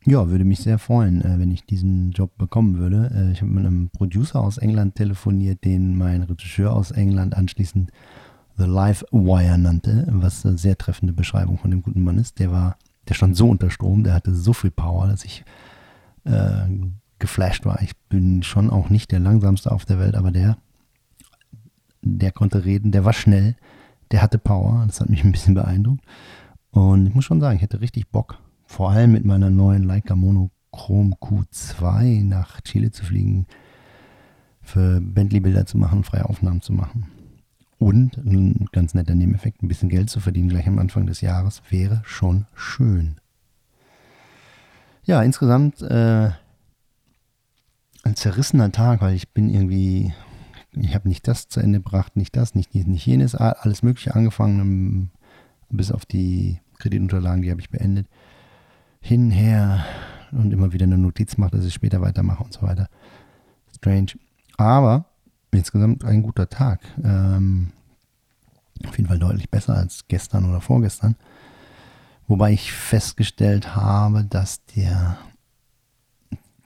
ja, 0.04 0.30
würde 0.30 0.44
mich 0.44 0.60
sehr 0.60 0.78
freuen, 0.78 1.20
äh, 1.22 1.40
wenn 1.40 1.50
ich 1.50 1.64
diesen 1.64 2.12
Job 2.12 2.30
bekommen 2.38 2.78
würde. 2.78 3.10
Äh, 3.12 3.32
ich 3.32 3.42
habe 3.42 3.50
mit 3.50 3.66
einem 3.66 3.90
Producer 3.90 4.40
aus 4.40 4.58
England 4.58 4.94
telefoniert, 4.94 5.64
den 5.64 5.98
mein 5.98 6.22
Regisseur 6.22 6.74
aus 6.74 6.92
England 6.92 7.36
anschließend 7.36 7.90
The 8.58 8.64
Live 8.64 9.04
Wire 9.12 9.56
nannte, 9.56 10.04
was 10.10 10.44
eine 10.44 10.58
sehr 10.58 10.76
treffende 10.76 11.12
Beschreibung 11.12 11.58
von 11.58 11.70
dem 11.70 11.80
guten 11.80 12.02
Mann 12.02 12.18
ist. 12.18 12.40
Der 12.40 12.50
war, 12.50 12.76
der 13.08 13.14
stand 13.14 13.36
so 13.36 13.48
unter 13.48 13.70
Strom, 13.70 14.02
der 14.02 14.14
hatte 14.14 14.34
so 14.34 14.52
viel 14.52 14.72
Power, 14.72 15.06
dass 15.06 15.24
ich 15.24 15.44
äh, 16.24 16.66
geflasht 17.20 17.64
war. 17.64 17.80
Ich 17.82 17.96
bin 18.08 18.42
schon 18.42 18.70
auch 18.70 18.90
nicht 18.90 19.12
der 19.12 19.20
langsamste 19.20 19.70
auf 19.70 19.84
der 19.84 20.00
Welt, 20.00 20.16
aber 20.16 20.32
der, 20.32 20.58
der 22.02 22.32
konnte 22.32 22.64
reden, 22.64 22.90
der 22.90 23.04
war 23.04 23.12
schnell, 23.12 23.54
der 24.10 24.22
hatte 24.22 24.38
Power. 24.38 24.84
Das 24.88 25.00
hat 25.00 25.08
mich 25.08 25.24
ein 25.24 25.32
bisschen 25.32 25.54
beeindruckt. 25.54 26.04
Und 26.72 27.06
ich 27.06 27.14
muss 27.14 27.24
schon 27.24 27.40
sagen, 27.40 27.56
ich 27.56 27.62
hätte 27.62 27.80
richtig 27.80 28.10
Bock, 28.10 28.38
vor 28.66 28.90
allem 28.90 29.12
mit 29.12 29.24
meiner 29.24 29.50
neuen 29.50 29.84
Leica 29.84 30.16
Monochrom 30.16 31.14
Q2 31.14 32.24
nach 32.24 32.60
Chile 32.62 32.90
zu 32.90 33.04
fliegen, 33.04 33.46
für 34.60 35.00
Bentley-Bilder 35.00 35.64
zu 35.64 35.78
machen, 35.78 36.02
freie 36.02 36.28
Aufnahmen 36.28 36.60
zu 36.60 36.72
machen. 36.72 37.06
Und 37.78 38.16
ein 38.16 38.68
ganz 38.72 38.94
netter 38.94 39.14
Nebeneffekt, 39.14 39.62
ein 39.62 39.68
bisschen 39.68 39.88
Geld 39.88 40.10
zu 40.10 40.20
verdienen 40.20 40.48
gleich 40.48 40.66
am 40.66 40.78
Anfang 40.78 41.06
des 41.06 41.20
Jahres, 41.20 41.62
wäre 41.70 42.02
schon 42.04 42.46
schön. 42.54 43.16
Ja, 45.04 45.22
insgesamt 45.22 45.80
äh, 45.82 46.30
ein 48.02 48.16
zerrissener 48.16 48.72
Tag, 48.72 49.00
weil 49.00 49.14
ich 49.14 49.28
bin 49.30 49.48
irgendwie, 49.48 50.12
ich 50.72 50.94
habe 50.94 51.08
nicht 51.08 51.28
das 51.28 51.48
zu 51.48 51.60
Ende 51.60 51.78
gebracht, 51.78 52.16
nicht 52.16 52.36
das, 52.36 52.54
nicht, 52.54 52.74
nicht 52.74 53.06
jenes, 53.06 53.34
alles 53.34 53.82
Mögliche 53.82 54.14
angefangen, 54.14 55.10
bis 55.70 55.92
auf 55.92 56.04
die 56.04 56.60
Kreditunterlagen, 56.78 57.42
die 57.42 57.50
habe 57.50 57.60
ich 57.60 57.70
beendet 57.70 58.08
hin, 59.00 59.30
her 59.30 59.84
und 60.32 60.52
immer 60.52 60.72
wieder 60.72 60.84
eine 60.84 60.98
Notiz 60.98 61.36
mache, 61.38 61.52
dass 61.52 61.64
ich 61.64 61.74
später 61.74 62.00
weitermache 62.00 62.44
und 62.44 62.52
so 62.52 62.62
weiter. 62.62 62.88
Strange. 63.74 64.12
Aber 64.56 65.06
insgesamt 65.52 66.04
ein 66.04 66.22
guter 66.22 66.48
Tag. 66.48 66.80
Ähm, 67.02 67.70
auf 68.86 68.96
jeden 68.96 69.08
Fall 69.08 69.18
deutlich 69.18 69.50
besser 69.50 69.74
als 69.74 70.06
gestern 70.08 70.48
oder 70.48 70.60
vorgestern. 70.60 71.16
Wobei 72.26 72.52
ich 72.52 72.72
festgestellt 72.72 73.74
habe, 73.74 74.24
dass 74.24 74.64
der, 74.66 75.18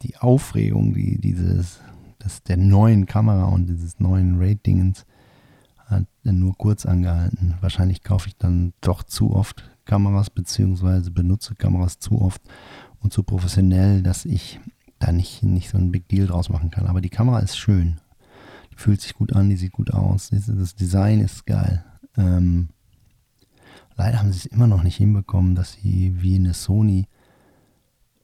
die 0.03 0.17
Aufregung, 0.17 0.93
die 0.95 1.19
dieses, 1.19 1.81
das 2.19 2.43
der 2.43 2.57
neuen 2.57 3.07
Kamera 3.07 3.45
und 3.45 3.67
dieses 3.67 4.01
neuen 4.01 4.43
Ratingens 4.43 5.07
hat 5.87 6.07
nur 6.25 6.57
kurz 6.57 6.85
angehalten. 6.85 7.55
Wahrscheinlich 7.61 8.03
kaufe 8.03 8.29
ich 8.29 8.37
dann 8.37 8.73
doch 8.81 9.03
zu 9.05 9.35
oft 9.35 9.71
Kameras 9.85 10.31
beziehungsweise 10.31 11.11
benutze 11.11 11.55
Kameras 11.55 11.99
zu 11.99 12.21
oft 12.21 12.43
und 13.01 13.13
zu 13.13 13.23
professionell, 13.23 14.03
dass 14.03 14.25
ich 14.25 14.61
da 14.99 15.13
nicht, 15.13 15.43
nicht 15.43 15.71
so 15.71 15.79
ein 15.79 15.91
Big 15.91 16.09
Deal 16.09 16.27
draus 16.27 16.49
machen 16.49 16.71
kann. 16.71 16.87
Aber 16.87 17.01
die 17.01 17.09
Kamera 17.09 17.41
ist 17.41 17.57
schön. 17.57 18.01
Die 18.73 18.77
fühlt 18.77 19.01
sich 19.01 19.15
gut 19.15 19.33
an, 19.35 19.49
die 19.49 19.57
sieht 19.57 19.73
gut 19.73 19.93
aus. 19.93 20.31
Das 20.31 20.75
Design 20.75 21.21
ist 21.21 21.47
geil. 21.47 21.85
Ähm, 22.17 22.71
leider 23.97 24.19
haben 24.19 24.33
sie 24.33 24.39
es 24.39 24.47
immer 24.47 24.67
noch 24.67 24.83
nicht 24.83 24.97
hinbekommen, 24.97 25.55
dass 25.55 25.75
sie 25.75 26.21
wie 26.21 26.37
eine 26.37 26.55
Sony 26.55 27.07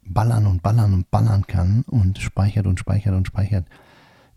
ballern 0.03 0.47
und 0.47 0.63
ballern 0.63 0.95
und 0.95 1.11
ballern 1.11 1.47
kann 1.47 1.83
und 1.83 2.19
speichert 2.19 2.67
und 2.67 2.81
speichert 2.81 3.15
und 3.15 3.27
speichert. 3.27 3.67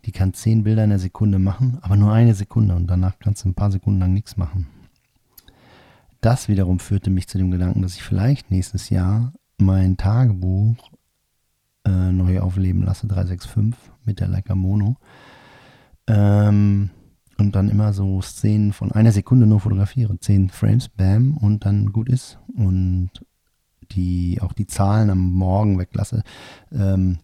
Die 0.06 0.12
kann 0.12 0.34
zehn 0.34 0.64
Bilder 0.64 0.84
in 0.84 0.90
der 0.90 1.00
Sekunde 1.00 1.40
machen, 1.40 1.78
aber 1.82 1.96
nur 1.96 2.12
eine 2.12 2.34
Sekunde 2.34 2.76
und 2.76 2.88
danach 2.88 3.20
kannst 3.20 3.44
du 3.46 3.50
ein 3.50 3.54
paar 3.54 3.72
Sekunden 3.72 4.00
lang 4.00 4.14
nichts 4.14 4.36
machen 4.36 4.68
das 6.22 6.48
wiederum 6.48 6.80
führte 6.80 7.10
mich 7.10 7.28
zu 7.28 7.38
dem 7.38 7.52
Gedanken, 7.52 7.82
dass 7.82 7.96
ich 7.96 8.04
vielleicht 8.04 8.52
nächstes 8.52 8.90
Jahr 8.90 9.34
mein 9.58 9.98
Tagebuch 9.98 10.92
äh, 11.84 12.12
neu 12.12 12.40
aufleben 12.40 12.84
lasse, 12.84 13.08
365 13.08 13.76
mit 14.06 14.20
der 14.20 14.28
Leica 14.28 14.56
Mono. 14.56 14.98
Ähm, 16.12 16.90
und 17.38 17.56
dann 17.56 17.70
immer 17.70 17.94
so 17.94 18.22
Szenen 18.22 18.74
von 18.74 18.92
einer 18.92 19.12
Sekunde 19.12 19.48
nur 19.48 19.62
fotografiere. 19.62 20.20
Zehn 20.20 20.50
Frames, 20.50 20.90
bam, 20.90 21.38
und 21.38 21.66
dann 21.66 21.92
gut 21.92 22.10
ist. 22.10 22.38
Und 22.56 23.10
die 23.92 24.40
auch 24.42 24.54
die 24.54 24.68
Zahlen 24.68 25.10
am 25.10 25.32
Morgen 25.32 25.80
weglasse. 25.80 26.24
Ähm, 26.72 27.20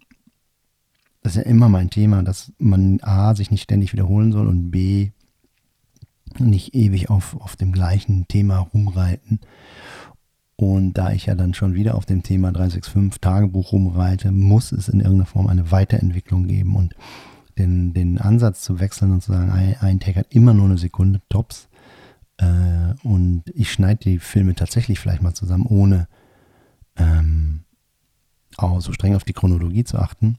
das 1.22 1.36
ist 1.36 1.44
ja 1.44 1.50
immer 1.50 1.70
mein 1.70 1.90
Thema, 1.90 2.24
dass 2.24 2.52
man 2.58 3.00
A, 3.02 3.36
sich 3.36 3.52
nicht 3.52 3.64
ständig 3.64 3.94
wiederholen 3.94 4.32
soll 4.32 4.48
und 4.48 4.72
B, 4.72 5.12
nicht 6.40 6.74
ewig 6.74 7.10
auf, 7.10 7.40
auf 7.40 7.56
dem 7.56 7.72
gleichen 7.72 8.28
Thema 8.28 8.60
rumreiten. 8.60 9.40
Und 10.56 10.94
da 10.94 11.12
ich 11.12 11.28
ja 11.28 11.36
dann 11.36 11.54
schon 11.54 11.76
wieder 11.76 11.96
auf 11.96 12.06
dem 12.06 12.24
Thema 12.24 12.52
365 12.52 13.22
Tagebuch 13.22 13.72
rumreite, 13.72 14.32
muss 14.32 14.72
es 14.72 14.90
in 14.90 15.00
irgendeiner 15.00 15.28
Form 15.28 15.48
eine 15.48 15.72
Weiterentwicklung 15.72 16.48
geben 16.48 16.76
und 16.76 16.96
den, 17.58 17.94
den 17.94 18.20
Ansatz 18.20 18.62
zu 18.62 18.80
wechseln 18.80 19.12
und 19.12 19.22
zu 19.22 19.32
sagen, 19.32 19.52
ein, 19.52 19.76
ein 19.80 20.00
Tag 20.00 20.16
hat 20.16 20.34
immer 20.34 20.54
nur 20.54 20.66
eine 20.66 20.78
Sekunde, 20.78 21.22
tops. 21.30 21.68
Äh, 22.38 22.94
und 23.04 23.44
ich 23.54 23.72
schneide 23.72 24.04
die 24.04 24.20
Filme 24.20 24.56
tatsächlich 24.56 25.00
vielleicht 25.00 25.22
mal 25.22 25.34
zusammen, 25.34 25.66
ohne 25.66 26.08
ähm, 26.96 27.64
auch 28.58 28.82
so 28.82 28.94
streng 28.94 29.16
auf 29.16 29.24
die 29.24 29.34
Chronologie 29.34 29.84
zu 29.84 29.98
achten. 29.98 30.38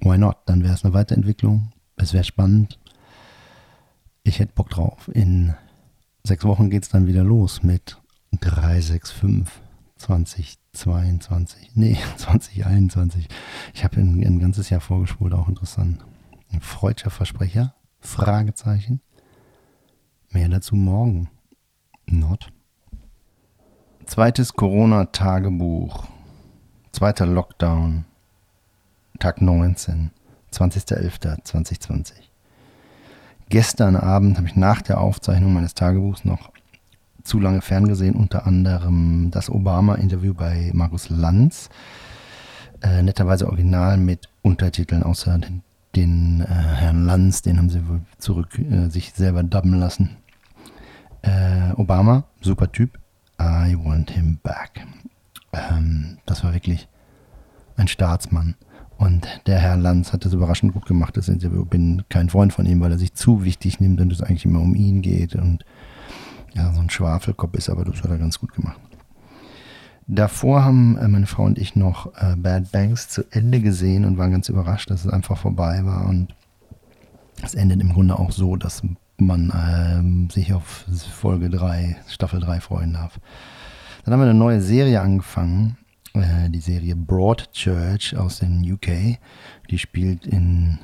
Why 0.00 0.18
not? 0.18 0.36
Dann 0.46 0.62
wäre 0.62 0.74
es 0.74 0.84
eine 0.84 0.94
Weiterentwicklung. 0.94 1.72
Es 1.96 2.12
wäre 2.12 2.24
spannend 2.24 2.78
ich 4.24 4.38
hätte 4.38 4.52
Bock 4.54 4.70
drauf. 4.70 5.10
In 5.12 5.54
sechs 6.24 6.44
Wochen 6.44 6.70
geht 6.70 6.84
es 6.84 6.88
dann 6.88 7.06
wieder 7.06 7.24
los 7.24 7.62
mit 7.62 7.98
365 8.40 9.60
2022. 9.98 11.70
Nee, 11.74 11.98
2021. 12.16 13.28
Ich 13.74 13.84
habe 13.84 14.00
ein, 14.00 14.24
ein, 14.24 14.38
ganzes 14.38 14.70
Jahr 14.70 14.80
vorgespult, 14.80 15.34
auch 15.34 15.48
interessant. 15.48 16.04
Ein 16.52 16.60
freudscher 16.60 17.10
Versprecher? 17.10 17.74
Fragezeichen. 18.00 19.00
Mehr 20.30 20.48
dazu 20.48 20.76
morgen. 20.76 21.30
Not. 22.06 22.52
Zweites 24.06 24.52
Corona-Tagebuch. 24.54 26.06
Zweiter 26.92 27.26
Lockdown. 27.26 28.04
Tag 29.18 29.40
19. 29.40 30.10
20.11.2020. 30.52 32.12
Gestern 33.48 33.96
Abend 33.96 34.36
habe 34.36 34.46
ich 34.46 34.56
nach 34.56 34.82
der 34.82 35.00
Aufzeichnung 35.00 35.54
meines 35.54 35.74
Tagebuchs 35.74 36.24
noch 36.24 36.52
zu 37.22 37.38
lange 37.38 37.62
ferngesehen, 37.62 38.14
unter 38.14 38.46
anderem 38.46 39.30
das 39.30 39.48
Obama-Interview 39.48 40.34
bei 40.34 40.70
Markus 40.74 41.08
Lanz. 41.08 41.70
Äh, 42.82 43.02
netterweise 43.02 43.46
original 43.46 43.96
mit 43.96 44.28
Untertiteln, 44.42 45.02
außer 45.02 45.38
den, 45.38 45.62
den 45.94 46.40
äh, 46.40 46.46
Herrn 46.46 47.04
Lanz, 47.06 47.42
den 47.42 47.58
haben 47.58 47.70
sie 47.70 47.86
wohl 47.88 48.02
zurück 48.18 48.58
äh, 48.58 48.88
sich 48.88 49.12
selber 49.12 49.42
dubben 49.42 49.74
lassen. 49.74 50.16
Äh, 51.22 51.72
Obama, 51.76 52.24
super 52.40 52.70
Typ. 52.70 52.98
I 53.40 53.76
want 53.76 54.10
him 54.10 54.38
back. 54.42 54.86
Ähm, 55.52 56.18
das 56.26 56.44
war 56.44 56.52
wirklich 56.54 56.88
ein 57.76 57.88
Staatsmann. 57.88 58.54
Und 58.98 59.26
der 59.46 59.58
Herr 59.58 59.76
Lanz 59.76 60.12
hat 60.12 60.24
das 60.24 60.32
überraschend 60.32 60.74
gut 60.74 60.86
gemacht, 60.86 61.16
Interview. 61.16 61.64
Bin 61.64 62.04
kein 62.08 62.30
Freund 62.30 62.52
von 62.52 62.66
ihm, 62.66 62.80
weil 62.80 62.92
er 62.92 62.98
sich 62.98 63.14
zu 63.14 63.44
wichtig 63.44 63.80
nimmt 63.80 64.00
und 64.00 64.12
es 64.12 64.22
eigentlich 64.22 64.44
immer 64.44 64.60
um 64.60 64.76
ihn 64.76 65.02
geht 65.02 65.34
und 65.34 65.64
ja, 66.54 66.72
so 66.72 66.80
ein 66.80 66.90
Schwafelkopf 66.90 67.54
ist, 67.54 67.68
aber 67.68 67.84
das 67.84 68.02
hat 68.02 68.10
er 68.10 68.18
ganz 68.18 68.38
gut 68.38 68.52
gemacht. 68.52 68.78
Davor 70.06 70.64
haben 70.64 70.96
äh, 70.98 71.08
meine 71.08 71.26
Frau 71.26 71.44
und 71.44 71.58
ich 71.58 71.76
noch 71.76 72.14
äh, 72.16 72.36
Bad 72.36 72.72
Banks 72.72 73.08
zu 73.08 73.22
Ende 73.30 73.60
gesehen 73.60 74.04
und 74.04 74.18
waren 74.18 74.32
ganz 74.32 74.48
überrascht, 74.48 74.90
dass 74.90 75.04
es 75.04 75.12
einfach 75.12 75.38
vorbei 75.38 75.84
war. 75.84 76.08
Und 76.08 76.34
es 77.42 77.54
endet 77.54 77.80
im 77.80 77.92
Grunde 77.92 78.18
auch 78.18 78.32
so, 78.32 78.56
dass 78.56 78.82
man 79.16 79.50
äh, 79.50 80.32
sich 80.32 80.52
auf 80.52 80.86
Folge 81.12 81.50
3, 81.50 81.96
Staffel 82.08 82.40
3 82.40 82.60
freuen 82.60 82.94
darf. 82.94 83.20
Dann 84.04 84.14
haben 84.14 84.20
wir 84.20 84.30
eine 84.30 84.38
neue 84.38 84.60
Serie 84.60 85.00
angefangen, 85.00 85.76
äh, 86.14 86.50
die 86.50 86.60
Serie 86.60 86.96
Broadchurch 86.96 88.16
aus 88.16 88.40
den 88.40 88.70
UK. 88.70 89.18
Die 89.70 89.78
spielt 89.78 90.26
in 90.26 90.78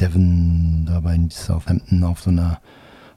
Devon, 0.00 0.86
dabei 0.86 1.14
in 1.14 1.30
Southampton 1.30 2.02
auf 2.04 2.20
so 2.20 2.30
einer 2.30 2.60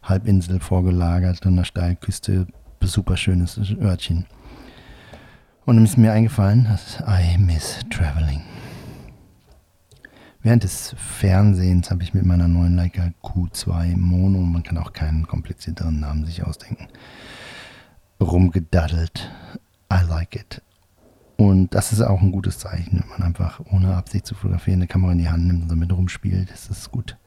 Halbinsel 0.03 0.59
vorgelagert 0.59 1.45
an 1.45 1.57
der 1.57 1.63
Steilküste. 1.63 2.47
Super 2.81 3.17
schönes 3.17 3.59
Örtchen. 3.81 4.25
Und 5.65 5.75
dann 5.75 5.85
ist 5.85 5.97
mir 5.97 6.11
eingefallen, 6.11 6.65
dass 6.65 6.99
I 7.07 7.37
miss 7.37 7.79
traveling. 7.89 8.41
Während 10.41 10.63
des 10.63 10.95
Fernsehens 10.97 11.91
habe 11.91 12.01
ich 12.03 12.13
mit 12.13 12.25
meiner 12.25 12.47
neuen 12.47 12.75
Leica 12.75 13.11
Q2 13.21 13.97
Mono, 13.97 14.39
man 14.39 14.63
kann 14.63 14.77
auch 14.77 14.93
keinen 14.93 15.27
komplizierteren 15.27 15.99
Namen 15.99 16.25
sich 16.25 16.43
ausdenken, 16.43 16.87
rumgedaddelt. 18.21 19.29
I 19.91 20.01
like 20.07 20.35
it. 20.35 20.61
Und 21.35 21.73
das 21.73 21.91
ist 21.91 22.01
auch 22.01 22.21
ein 22.21 22.31
gutes 22.31 22.59
Zeichen, 22.59 22.99
wenn 22.99 23.09
man 23.09 23.23
einfach 23.23 23.61
ohne 23.71 23.95
Absicht 23.95 24.25
zu 24.25 24.35
fotografieren 24.35 24.79
eine 24.79 24.87
Kamera 24.87 25.11
in 25.11 25.19
die 25.19 25.29
Hand 25.29 25.45
nimmt 25.47 25.63
und 25.63 25.71
damit 25.71 25.91
rumspielt. 25.91 26.51
Das 26.51 26.69
ist 26.69 26.91
gut. 26.91 27.17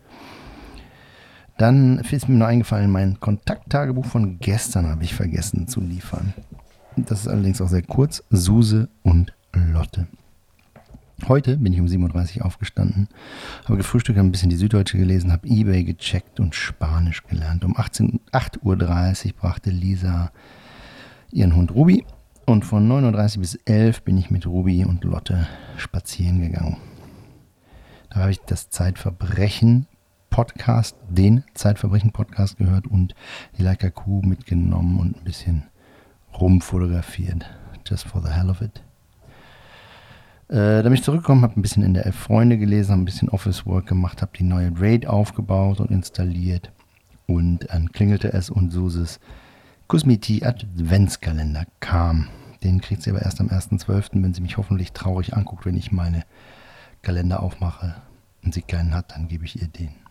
Dann 1.58 1.98
ist 1.98 2.28
mir 2.28 2.36
noch 2.36 2.46
eingefallen, 2.46 2.90
mein 2.90 3.20
Kontakttagebuch 3.20 4.06
von 4.06 4.38
gestern 4.38 4.88
habe 4.88 5.04
ich 5.04 5.14
vergessen 5.14 5.68
zu 5.68 5.80
liefern. 5.80 6.34
Das 6.96 7.20
ist 7.20 7.28
allerdings 7.28 7.60
auch 7.60 7.68
sehr 7.68 7.82
kurz. 7.82 8.22
Suse 8.30 8.88
und 9.02 9.32
Lotte. 9.52 10.06
Heute 11.28 11.56
bin 11.56 11.72
ich 11.72 11.80
um 11.80 11.86
7.30 11.86 12.38
Uhr 12.38 12.46
aufgestanden, 12.46 13.08
habe 13.64 13.76
gefrühstückt, 13.76 14.18
habe 14.18 14.28
ein 14.28 14.32
bisschen 14.32 14.50
die 14.50 14.56
Süddeutsche 14.56 14.98
gelesen, 14.98 15.30
habe 15.30 15.46
Ebay 15.46 15.84
gecheckt 15.84 16.40
und 16.40 16.54
Spanisch 16.54 17.22
gelernt. 17.22 17.64
Um 17.64 17.76
8.30 17.76 18.62
Uhr 18.62 19.32
brachte 19.38 19.70
Lisa 19.70 20.32
ihren 21.30 21.54
Hund 21.54 21.70
Ruby 21.70 22.04
und 22.44 22.64
von 22.64 22.90
9.30 22.90 23.36
Uhr 23.36 23.40
bis 23.40 23.54
11 23.54 23.98
Uhr 23.98 24.04
bin 24.04 24.18
ich 24.18 24.30
mit 24.30 24.46
Ruby 24.46 24.84
und 24.84 25.04
Lotte 25.04 25.46
spazieren 25.76 26.40
gegangen. 26.40 26.76
Da 28.10 28.20
habe 28.20 28.32
ich 28.32 28.40
das 28.40 28.68
Zeitverbrechen 28.68 29.86
Podcast, 30.28 30.96
den 31.08 31.44
Zeitverbrechen 31.54 32.10
Podcast 32.10 32.58
gehört 32.58 32.86
und 32.86 33.14
die 33.56 33.62
Leica 33.62 33.90
Q 33.90 34.22
mitgenommen 34.22 34.98
und 34.98 35.16
ein 35.16 35.24
bisschen 35.24 35.64
rumfotografiert. 36.40 37.46
Just 37.86 38.06
for 38.06 38.22
the 38.22 38.30
hell 38.30 38.50
of 38.50 38.60
it. 38.60 38.82
Äh, 40.48 40.82
da 40.82 40.82
bin 40.82 40.94
ich 40.94 41.02
zurückgekommen, 41.02 41.42
habe 41.42 41.58
ein 41.58 41.62
bisschen 41.62 41.82
in 41.82 41.94
der 41.94 42.06
Elf 42.06 42.16
Freunde 42.16 42.58
gelesen, 42.58 42.92
habe 42.92 43.02
ein 43.02 43.06
bisschen 43.06 43.30
Office 43.30 43.64
Work 43.64 43.86
gemacht, 43.86 44.20
habe 44.20 44.32
die 44.36 44.44
neue 44.44 44.70
Raid 44.78 45.06
aufgebaut 45.06 45.80
und 45.80 45.90
installiert. 45.90 46.70
Und 47.26 47.68
dann 47.70 47.90
klingelte 47.92 48.32
es 48.32 48.50
und 48.50 48.70
Suses 48.70 49.18
Kusmiti 49.86 50.44
Adventskalender 50.44 51.64
kam. 51.80 52.28
Den 52.62 52.80
kriegt 52.80 53.02
sie 53.02 53.10
aber 53.10 53.22
erst 53.22 53.40
am 53.40 53.48
1.12., 53.48 54.22
wenn 54.22 54.34
sie 54.34 54.42
mich 54.42 54.56
hoffentlich 54.56 54.92
traurig 54.92 55.34
anguckt, 55.34 55.66
wenn 55.66 55.76
ich 55.76 55.90
meine 55.90 56.24
Kalender 57.02 57.42
aufmache 57.42 57.96
und 58.44 58.54
sie 58.54 58.62
keinen 58.62 58.94
hat, 58.94 59.12
dann 59.12 59.28
gebe 59.28 59.44
ich 59.44 59.60
ihr 59.60 59.68
den. 59.68 60.01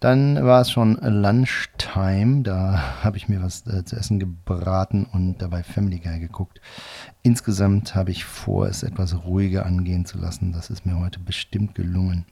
Dann 0.00 0.44
war 0.44 0.60
es 0.60 0.70
schon 0.70 0.94
Lunchtime. 1.00 2.42
Da 2.42 2.78
habe 3.04 3.16
ich 3.16 3.28
mir 3.28 3.42
was 3.42 3.66
äh, 3.66 3.84
zu 3.84 3.96
essen 3.96 4.18
gebraten 4.18 5.06
und 5.12 5.38
dabei 5.38 5.62
Family 5.62 5.98
Guy 5.98 6.20
geguckt. 6.20 6.60
Insgesamt 7.22 7.94
habe 7.94 8.10
ich 8.10 8.24
vor, 8.24 8.66
es 8.66 8.82
etwas 8.82 9.24
ruhiger 9.24 9.66
angehen 9.66 10.04
zu 10.04 10.18
lassen. 10.18 10.52
Das 10.52 10.70
ist 10.70 10.86
mir 10.86 10.98
heute 10.98 11.18
bestimmt 11.18 11.74
gelungen. 11.74 12.26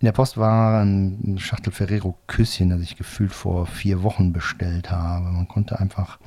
In 0.00 0.06
der 0.06 0.12
Post 0.12 0.36
war 0.36 0.82
ein 0.82 1.38
Schachtel 1.38 1.72
Ferrero 1.72 2.18
Küsschen, 2.26 2.70
das 2.70 2.80
ich 2.80 2.96
gefühlt 2.96 3.32
vor 3.32 3.66
vier 3.66 4.02
Wochen 4.02 4.32
bestellt 4.32 4.90
habe. 4.90 5.26
Man 5.26 5.48
konnte 5.48 5.78
einfach 5.78 6.18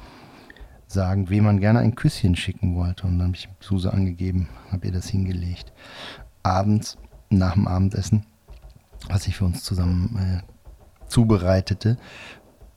sagen, 0.88 1.30
wem 1.30 1.44
man 1.44 1.60
gerne 1.60 1.80
ein 1.80 1.96
Küsschen 1.96 2.36
schicken 2.36 2.76
wollte. 2.76 3.06
Und 3.06 3.20
dann 3.20 3.28
habe 3.28 3.38
ich 3.38 3.50
Suse 3.60 3.92
angegeben, 3.92 4.48
habe 4.72 4.88
ihr 4.88 4.94
das 4.94 5.10
hingelegt. 5.10 5.74
Abends, 6.44 6.98
nach 7.30 7.54
dem 7.54 7.68
Abendessen, 7.68 8.26
was 9.10 9.28
ich 9.28 9.38
für 9.38 9.46
uns 9.46 9.64
zusammen 9.64 10.44
äh, 10.44 11.08
zubereitete, 11.08 11.98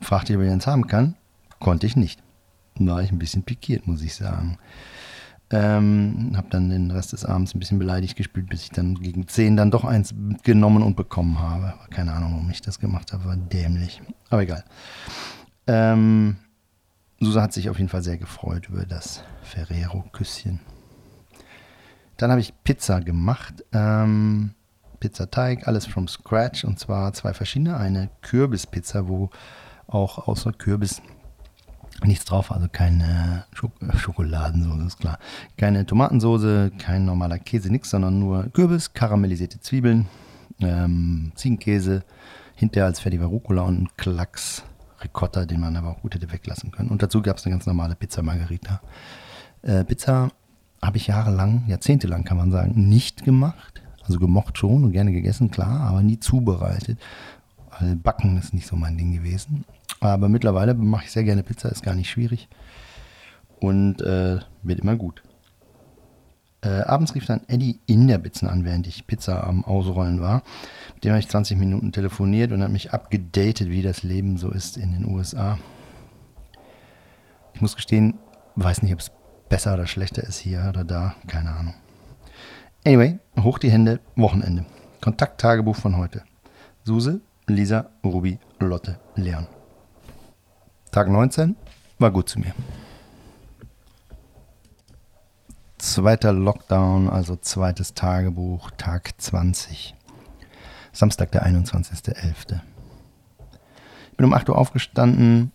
fragte 0.01 0.33
ich, 0.33 0.39
ob 0.39 0.45
ich 0.45 0.51
eins 0.51 0.67
haben 0.67 0.87
kann. 0.87 1.17
Konnte 1.59 1.87
ich 1.87 1.97
nicht. 1.97 2.23
War 2.79 3.03
ich 3.03 3.13
ein 3.13 3.19
bisschen 3.19 3.43
pikiert, 3.43 3.87
muss 3.87 4.03
ich 4.03 4.15
sagen. 4.15 4.59
Ähm, 5.53 6.33
habe 6.37 6.49
dann 6.49 6.71
den 6.71 6.91
Rest 6.93 7.13
des 7.13 7.25
Abends 7.25 7.55
ein 7.55 7.59
bisschen 7.59 7.81
beleidigt 7.81 8.17
gespielt, 8.17 8.49
bis 8.49 8.63
ich 8.63 8.71
dann 8.71 8.95
gegen 8.95 9.27
10 9.27 9.57
dann 9.57 9.73
doch 9.73 9.85
eins 9.85 10.15
genommen 10.45 10.83
und 10.83 10.97
bekommen 10.97 11.41
habe. 11.41 11.75
Keine 11.91 12.13
Ahnung, 12.13 12.33
warum 12.35 12.51
ich 12.51 12.63
das 12.63 12.79
gemacht 12.79 13.13
habe, 13.13 13.25
war 13.25 13.37
dämlich. 13.37 14.01
Aber 14.29 14.43
egal. 14.43 14.65
Ähm, 15.67 16.37
Susa 17.19 17.43
hat 17.43 17.53
sich 17.53 17.69
auf 17.69 17.79
jeden 17.79 17.91
Fall 17.91 18.03
sehr 18.03 18.17
gefreut 18.17 18.69
über 18.69 18.87
das 18.87 19.25
Ferrero-Küsschen. 19.43 20.61
Dann 22.17 22.31
habe 22.31 22.41
ich 22.41 22.55
Pizza 22.63 23.01
gemacht. 23.01 23.65
Ähm, 23.73 24.55
Pizzateig, 25.01 25.67
alles 25.67 25.87
from 25.87 26.07
scratch 26.07 26.65
und 26.65 26.79
zwar 26.79 27.13
zwei 27.13 27.35
verschiedene. 27.35 27.77
Eine 27.77 28.11
Kürbispizza, 28.23 29.09
wo 29.09 29.31
auch 29.87 30.29
außer 30.29 30.53
Kürbis 30.53 31.03
nichts 32.05 32.25
drauf, 32.25 32.53
also 32.53 32.69
keine 32.71 33.45
Schok 33.53 33.73
Schokoladensoße, 33.97 34.87
ist 34.87 35.01
klar. 35.01 35.19
Keine 35.57 35.85
Tomatensoße, 35.85 36.73
kein 36.79 37.05
normaler 37.05 37.39
Käse, 37.39 37.71
nichts, 37.71 37.91
sondern 37.91 38.19
nur 38.19 38.49
Kürbis, 38.53 38.93
karamellisierte 38.93 39.61
Zwiebeln, 39.61 40.07
ähm, 40.61 41.33
Ziegenkäse, 41.35 42.05
hinterher 42.55 42.87
als 42.87 43.01
fertiger 43.01 43.27
Rucola 43.27 43.63
und 43.63 43.83
ein 43.83 43.89
Klacks 43.97 44.63
Ricotta, 45.03 45.47
den 45.47 45.61
man 45.61 45.77
aber 45.77 45.89
auch 45.89 46.03
gut 46.03 46.15
hätte 46.15 46.31
weglassen 46.31 46.71
können. 46.71 46.91
Und 46.91 47.03
dazu 47.03 47.23
gab 47.23 47.39
es 47.39 47.47
eine 47.47 47.55
ganz 47.55 47.67
normale 47.67 47.95
Pizza 47.95 48.23
Margarita. 48.23 48.81
Äh, 49.63 49.85
Pizza 49.85 50.31
habe 50.83 50.97
ich 50.97 51.07
jahrelang, 51.07 51.65
jahrzehntelang 51.67 52.25
kann 52.25 52.37
man 52.37 52.51
sagen, 52.51 52.89
nicht 52.89 53.25
gemacht. 53.25 53.80
Also 54.03 54.19
gemocht 54.19 54.59
schon 54.59 54.85
und 54.85 54.93
gerne 54.93 55.13
gegessen, 55.13 55.51
klar, 55.51 55.81
aber 55.81 56.03
nie 56.03 56.19
zubereitet. 56.19 56.99
Weil 57.79 57.97
Backen 57.97 58.39
ist 58.39 58.55
nicht 58.55 58.67
so 58.67 58.77
mein 58.77 58.97
Ding 58.97 59.13
gewesen. 59.13 59.65
Aber 60.01 60.29
mittlerweile 60.29 60.75
mache 60.75 61.05
ich 61.05 61.13
sehr 61.13 61.25
gerne 61.25 61.43
Pizza, 61.43 61.69
ist 61.69 61.83
gar 61.83 61.95
nicht 61.95 62.11
schwierig. 62.11 62.49
Und 63.61 64.01
äh, 64.01 64.39
wird 64.63 64.81
immer 64.81 64.97
gut. 64.97 65.23
Äh, 66.63 66.83
abends 66.83 67.15
rief 67.15 67.25
dann 67.27 67.43
Eddie 67.49 67.81
in 67.87 68.07
der 68.07 68.19
Bitzen 68.19 68.49
an, 68.49 68.65
während 68.65 68.87
ich 68.87 69.07
Pizza 69.07 69.47
am 69.47 69.65
Ausrollen 69.65 70.21
war. 70.21 70.43
Mit 70.95 71.05
dem 71.05 71.13
habe 71.13 71.21
ich 71.21 71.29
20 71.29 71.59
Minuten 71.59 71.93
telefoniert 71.93 72.53
und 72.53 72.63
hat 72.63 72.71
mich 72.71 72.93
abgedatet, 72.93 73.71
wie 73.71 73.83
das 73.83 74.03
Leben 74.03 74.37
so 74.37 74.51
ist 74.51 74.77
in 74.77 74.93
den 74.93 75.07
USA. 75.07 75.59
Ich 77.55 77.61
muss 77.61 77.77
gestehen, 77.77 78.19
weiß 78.57 78.83
nicht, 78.83 78.93
ob 78.93 79.01
es 79.01 79.11
besser 79.49 79.75
oder 79.75 79.87
schlechter 79.87 80.23
ist 80.23 80.39
hier 80.39 80.67
oder 80.69 80.85
da, 80.85 81.15
keine 81.27 81.51
Ahnung. 81.51 81.75
Anyway, 82.87 83.19
hoch 83.39 83.59
die 83.59 83.71
Hände, 83.71 84.01
Wochenende. 84.17 84.65
Kontakttagebuch 85.03 85.77
von 85.77 85.99
heute. 85.99 86.25
Suse, 86.85 87.21
Lisa, 87.47 87.91
Ruby, 88.03 88.39
Lotte, 88.59 88.99
Leon. 89.17 89.47
Tag 90.91 91.09
19 91.09 91.57
war 91.99 92.11
gut 92.11 92.31
zu 92.31 92.41
mir. 92.41 92.55
Zweiter 95.77 96.33
Lockdown, 96.33 97.11
also 97.11 97.37
zweites 97.37 97.93
Tagebuch, 97.95 98.71
Tag 98.79 99.13
20. 99.19 99.95
Samstag, 100.93 101.33
der 101.33 101.47
21.11. 101.47 102.61
Ich 104.11 104.17
Bin 104.17 104.27
um 104.27 104.33
8 104.33 104.49
Uhr 104.49 104.59
aufgestanden, 104.59 105.53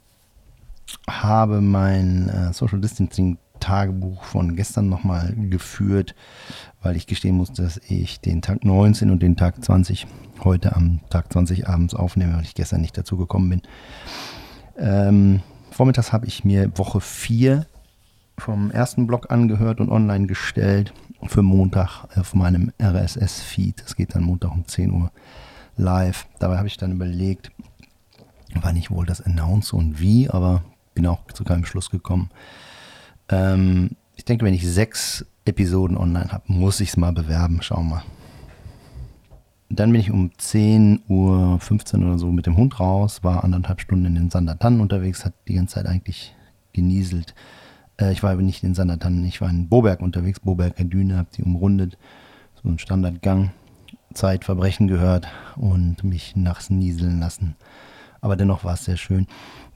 habe 1.10 1.60
mein 1.60 2.30
äh, 2.30 2.54
Social 2.54 2.80
Distancing 2.80 3.40
Tagebuch 3.60 4.24
von 4.24 4.56
gestern 4.56 4.90
nochmal 4.90 5.34
geführt, 5.36 6.16
weil 6.82 6.96
ich 6.96 7.08
gestehen 7.08 7.38
muss, 7.38 7.54
dass 7.54 7.78
ich 7.88 8.20
den 8.20 8.42
Tag 8.42 8.64
19 8.64 9.12
und 9.12 9.22
den 9.22 9.36
Tag 9.36 9.64
20 9.64 10.08
heute 10.44 10.76
am 10.76 11.00
Tag 11.10 11.32
20 11.32 11.68
abends 11.68 11.94
aufnehme, 11.94 12.36
weil 12.36 12.44
ich 12.44 12.56
gestern 12.56 12.82
nicht 12.82 12.98
dazu 12.98 13.18
gekommen 13.18 13.50
bin. 13.50 13.62
Ähm, 14.78 15.42
vormittags 15.72 16.14
habe 16.14 16.26
ich 16.26 16.44
mir 16.44 16.78
Woche 16.78 17.02
4 17.02 17.66
vom 18.38 18.72
ersten 18.72 19.08
Blog 19.08 19.32
angehört 19.32 19.80
und 19.80 19.90
online 19.90 20.28
gestellt 20.28 20.94
für 21.28 21.42
Montag 21.42 22.06
auf 22.16 22.34
meinem 22.34 22.72
RSS-Feed. 22.82 23.82
Das 23.84 23.96
geht 23.96 24.16
dann 24.16 24.24
Montag 24.24 24.52
um 24.52 24.68
10 24.68 24.92
Uhr 24.92 25.12
live. 25.78 26.28
Dabei 26.40 26.58
habe 26.58 26.68
ich 26.68 26.78
dann 26.78 26.92
überlegt, 26.92 27.52
wann 28.54 28.76
ich 28.76 28.92
wohl 28.92 29.06
das 29.06 29.22
announce 29.22 29.74
und 29.74 30.00
wie, 30.00 30.30
aber 30.30 30.64
bin 30.94 31.08
auch 31.08 31.26
zu 31.34 31.44
keinem 31.44 31.66
Schluss 31.66 31.90
gekommen. 31.90 32.30
Ähm, 33.30 33.92
ich 34.16 34.26
denke, 34.26 34.46
wenn 34.46 34.54
ich 34.54 34.68
sechs 34.68 35.26
Episoden 35.46 35.98
online 35.98 36.32
habe, 36.32 36.44
muss 36.48 36.80
ich 36.80 36.90
es 36.90 36.98
mal 36.98 37.14
bewerben. 37.14 37.62
Schauen 37.62 37.90
wir 37.90 37.96
mal. 37.96 38.04
Dann 39.70 39.92
bin 39.92 40.00
ich 40.00 40.12
um 40.12 40.32
10 40.38 41.02
Uhr 41.08 41.60
15 41.60 42.04
oder 42.04 42.20
so 42.20 42.32
mit 42.32 42.46
dem 42.46 42.56
Hund 42.56 42.80
raus, 42.80 43.24
war 43.24 43.44
anderthalb 43.44 43.82
Stunden 43.82 44.06
in 44.06 44.16
den 44.16 44.30
Sandertannen 44.30 44.80
unterwegs, 44.80 45.26
hat 45.26 45.34
die 45.48 45.56
ganze 45.56 45.76
Zeit 45.76 45.88
eigentlich 45.88 46.36
genieselt. 46.72 47.34
Äh, 48.00 48.12
ich 48.12 48.22
war 48.22 48.32
aber 48.32 48.44
nicht 48.44 48.64
in 48.64 48.76
Sandertannen, 48.76 49.26
ich 49.26 49.42
war 49.42 49.50
in 49.50 49.68
Boberg 49.68 50.02
unterwegs, 50.02 50.40
Boberger 50.40 50.84
Düne, 50.84 51.18
hab 51.18 51.32
die 51.32 51.44
umrundet. 51.44 51.98
So 52.62 52.70
ein 52.70 52.80
Standardgang, 52.80 53.52
Zeitverbrechen 54.14 54.88
gehört 54.88 55.28
und 55.56 56.04
mich 56.04 56.36
nachts 56.36 56.70
nieseln 56.70 57.20
lassen. 57.20 57.56
Aber 58.22 58.36
dennoch 58.36 58.64
war 58.64 58.74
es 58.74 58.86
sehr 58.86 58.98
schön. 58.98 59.28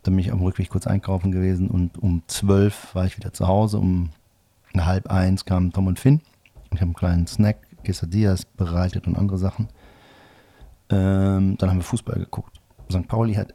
Dann 0.03 0.15
bin 0.15 0.23
ich 0.23 0.31
am 0.31 0.41
Rückweg 0.41 0.69
kurz 0.69 0.87
einkaufen 0.87 1.31
gewesen 1.31 1.69
und 1.69 1.97
um 1.97 2.23
12 2.27 2.95
war 2.95 3.05
ich 3.05 3.17
wieder 3.17 3.33
zu 3.33 3.47
Hause. 3.47 3.79
Um 3.79 4.11
halb 4.75 5.11
eins 5.11 5.45
kamen 5.45 5.71
Tom 5.71 5.87
und 5.87 5.99
Finn. 5.99 6.21
Ich 6.71 6.81
habe 6.81 6.85
einen 6.85 6.93
kleinen 6.93 7.27
Snack, 7.27 7.57
Quesadillas 7.83 8.45
bereitet 8.45 9.07
und 9.07 9.17
andere 9.17 9.37
Sachen. 9.37 9.67
Ähm, 10.89 11.57
dann 11.57 11.69
haben 11.69 11.77
wir 11.77 11.83
Fußball 11.83 12.19
geguckt. 12.19 12.59
St. 12.91 13.07
Pauli 13.07 13.33
hat 13.35 13.53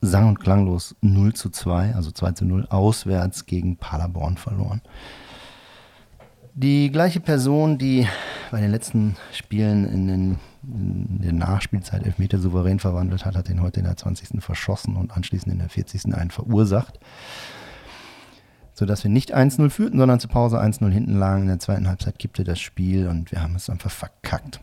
sang- 0.00 0.28
und 0.28 0.40
klanglos 0.40 0.94
0 1.00 1.34
zu 1.34 1.50
2, 1.50 1.94
also 1.94 2.10
2 2.10 2.32
zu 2.32 2.44
0, 2.44 2.66
auswärts 2.68 3.46
gegen 3.46 3.76
Paderborn 3.76 4.36
verloren. 4.36 4.82
Die 6.58 6.90
gleiche 6.90 7.20
Person, 7.20 7.76
die 7.76 8.08
bei 8.50 8.62
den 8.62 8.70
letzten 8.70 9.16
Spielen 9.30 9.84
in, 9.84 10.08
den, 10.08 10.38
in 10.62 11.20
der 11.20 11.34
Nachspielzeit 11.34 12.02
Elfmeter 12.02 12.38
souverän 12.38 12.78
verwandelt 12.78 13.26
hat, 13.26 13.36
hat 13.36 13.48
den 13.48 13.60
heute 13.60 13.80
in 13.80 13.84
der 13.84 13.98
20. 13.98 14.42
verschossen 14.42 14.96
und 14.96 15.14
anschließend 15.14 15.52
in 15.52 15.58
der 15.58 15.68
40. 15.68 16.14
einen 16.14 16.30
verursacht. 16.30 16.98
Sodass 18.72 19.04
wir 19.04 19.10
nicht 19.10 19.36
1-0 19.36 19.68
führten, 19.68 19.98
sondern 19.98 20.18
zur 20.18 20.30
Pause 20.30 20.58
1-0 20.58 20.88
hinten 20.88 21.18
lagen. 21.18 21.42
In 21.42 21.48
der 21.48 21.58
zweiten 21.58 21.88
Halbzeit 21.88 22.18
kippte 22.18 22.42
das 22.42 22.58
Spiel 22.58 23.06
und 23.06 23.32
wir 23.32 23.42
haben 23.42 23.54
es 23.54 23.68
einfach 23.68 23.90
verkackt 23.90 24.60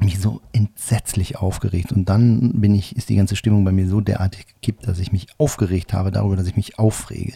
mich 0.00 0.20
so 0.20 0.40
entsetzlich 0.52 1.38
aufgeregt. 1.38 1.90
Und 1.90 2.08
dann 2.08 2.60
bin 2.60 2.72
ich, 2.72 2.94
ist 2.94 3.08
die 3.08 3.16
ganze 3.16 3.34
Stimmung 3.34 3.64
bei 3.64 3.72
mir 3.72 3.88
so 3.88 4.00
derartig 4.00 4.46
gekippt, 4.46 4.86
dass 4.86 5.00
ich 5.00 5.10
mich 5.10 5.26
aufgeregt 5.38 5.92
habe 5.92 6.12
darüber, 6.12 6.36
dass 6.36 6.46
ich 6.46 6.54
mich 6.54 6.78
aufrege. 6.78 7.34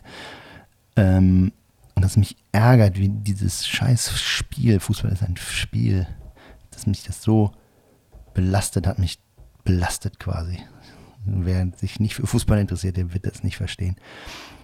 Ähm, 0.94 1.51
und 1.95 2.03
dass 2.03 2.17
mich 2.17 2.37
ärgert, 2.53 2.99
wie 2.99 3.09
dieses 3.09 3.67
scheiß 3.67 4.19
Spiel, 4.19 4.81
Fußball 4.81 5.13
ist 5.13 5.23
ein 5.23 5.37
Spiel, 5.37 6.07
dass 6.71 6.87
mich 6.87 7.05
das 7.05 7.23
so 7.23 7.53
belastet 8.35 8.87
hat, 8.87 8.99
mich 8.99 9.19
belastet 9.65 10.19
quasi. 10.19 10.59
Wer 11.25 11.69
sich 11.77 12.01
nicht 12.01 12.15
für 12.15 12.27
Fußball 12.27 12.59
interessiert, 12.59 12.97
der 12.97 13.13
wird 13.13 13.27
das 13.27 13.45
nicht 13.45 13.57
verstehen. 13.57 13.97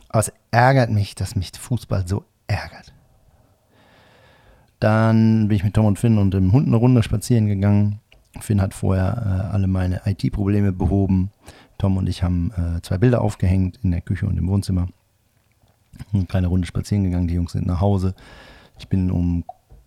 Aber 0.09 0.21
es 0.21 0.33
ärgert 0.51 0.91
mich, 0.91 1.15
dass 1.15 1.37
mich 1.37 1.53
Fußball 1.57 2.09
so 2.09 2.25
ärgert. 2.47 2.93
Dann 4.81 5.49
bin 5.49 5.57
ich 5.57 5.65
mit 5.65 5.75
Tom 5.75 5.87
und 5.87 5.99
Finn 5.99 6.19
und 6.19 6.33
dem 6.33 6.53
Hund 6.53 6.67
eine 6.67 6.77
Runde 6.77 7.03
spazieren 7.03 7.47
gegangen. 7.47 8.01
Finn 8.41 8.61
hat 8.61 8.75
vorher 8.75 9.49
äh, 9.51 9.53
alle 9.55 9.67
meine 9.67 10.03
IT-Probleme 10.05 10.73
behoben. 10.73 11.31
Tom 11.79 11.97
und 11.97 12.09
ich 12.09 12.23
haben 12.23 12.53
äh, 12.57 12.81
zwei 12.83 12.99
Bilder 12.99 13.21
aufgehängt 13.21 13.79
in 13.83 13.91
der 13.91 14.01
Küche 14.01 14.27
und 14.27 14.37
im 14.37 14.49
Wohnzimmer. 14.49 14.89
Eine 16.13 16.27
kleine 16.27 16.47
Runde 16.49 16.67
spazieren 16.67 17.05
gegangen, 17.05 17.29
die 17.29 17.35
Jungs 17.35 17.53
sind 17.53 17.67
nach 17.67 17.81
Hause. 17.81 18.15
Ich 18.79 18.89
bin 18.89 19.11
um 19.11 19.45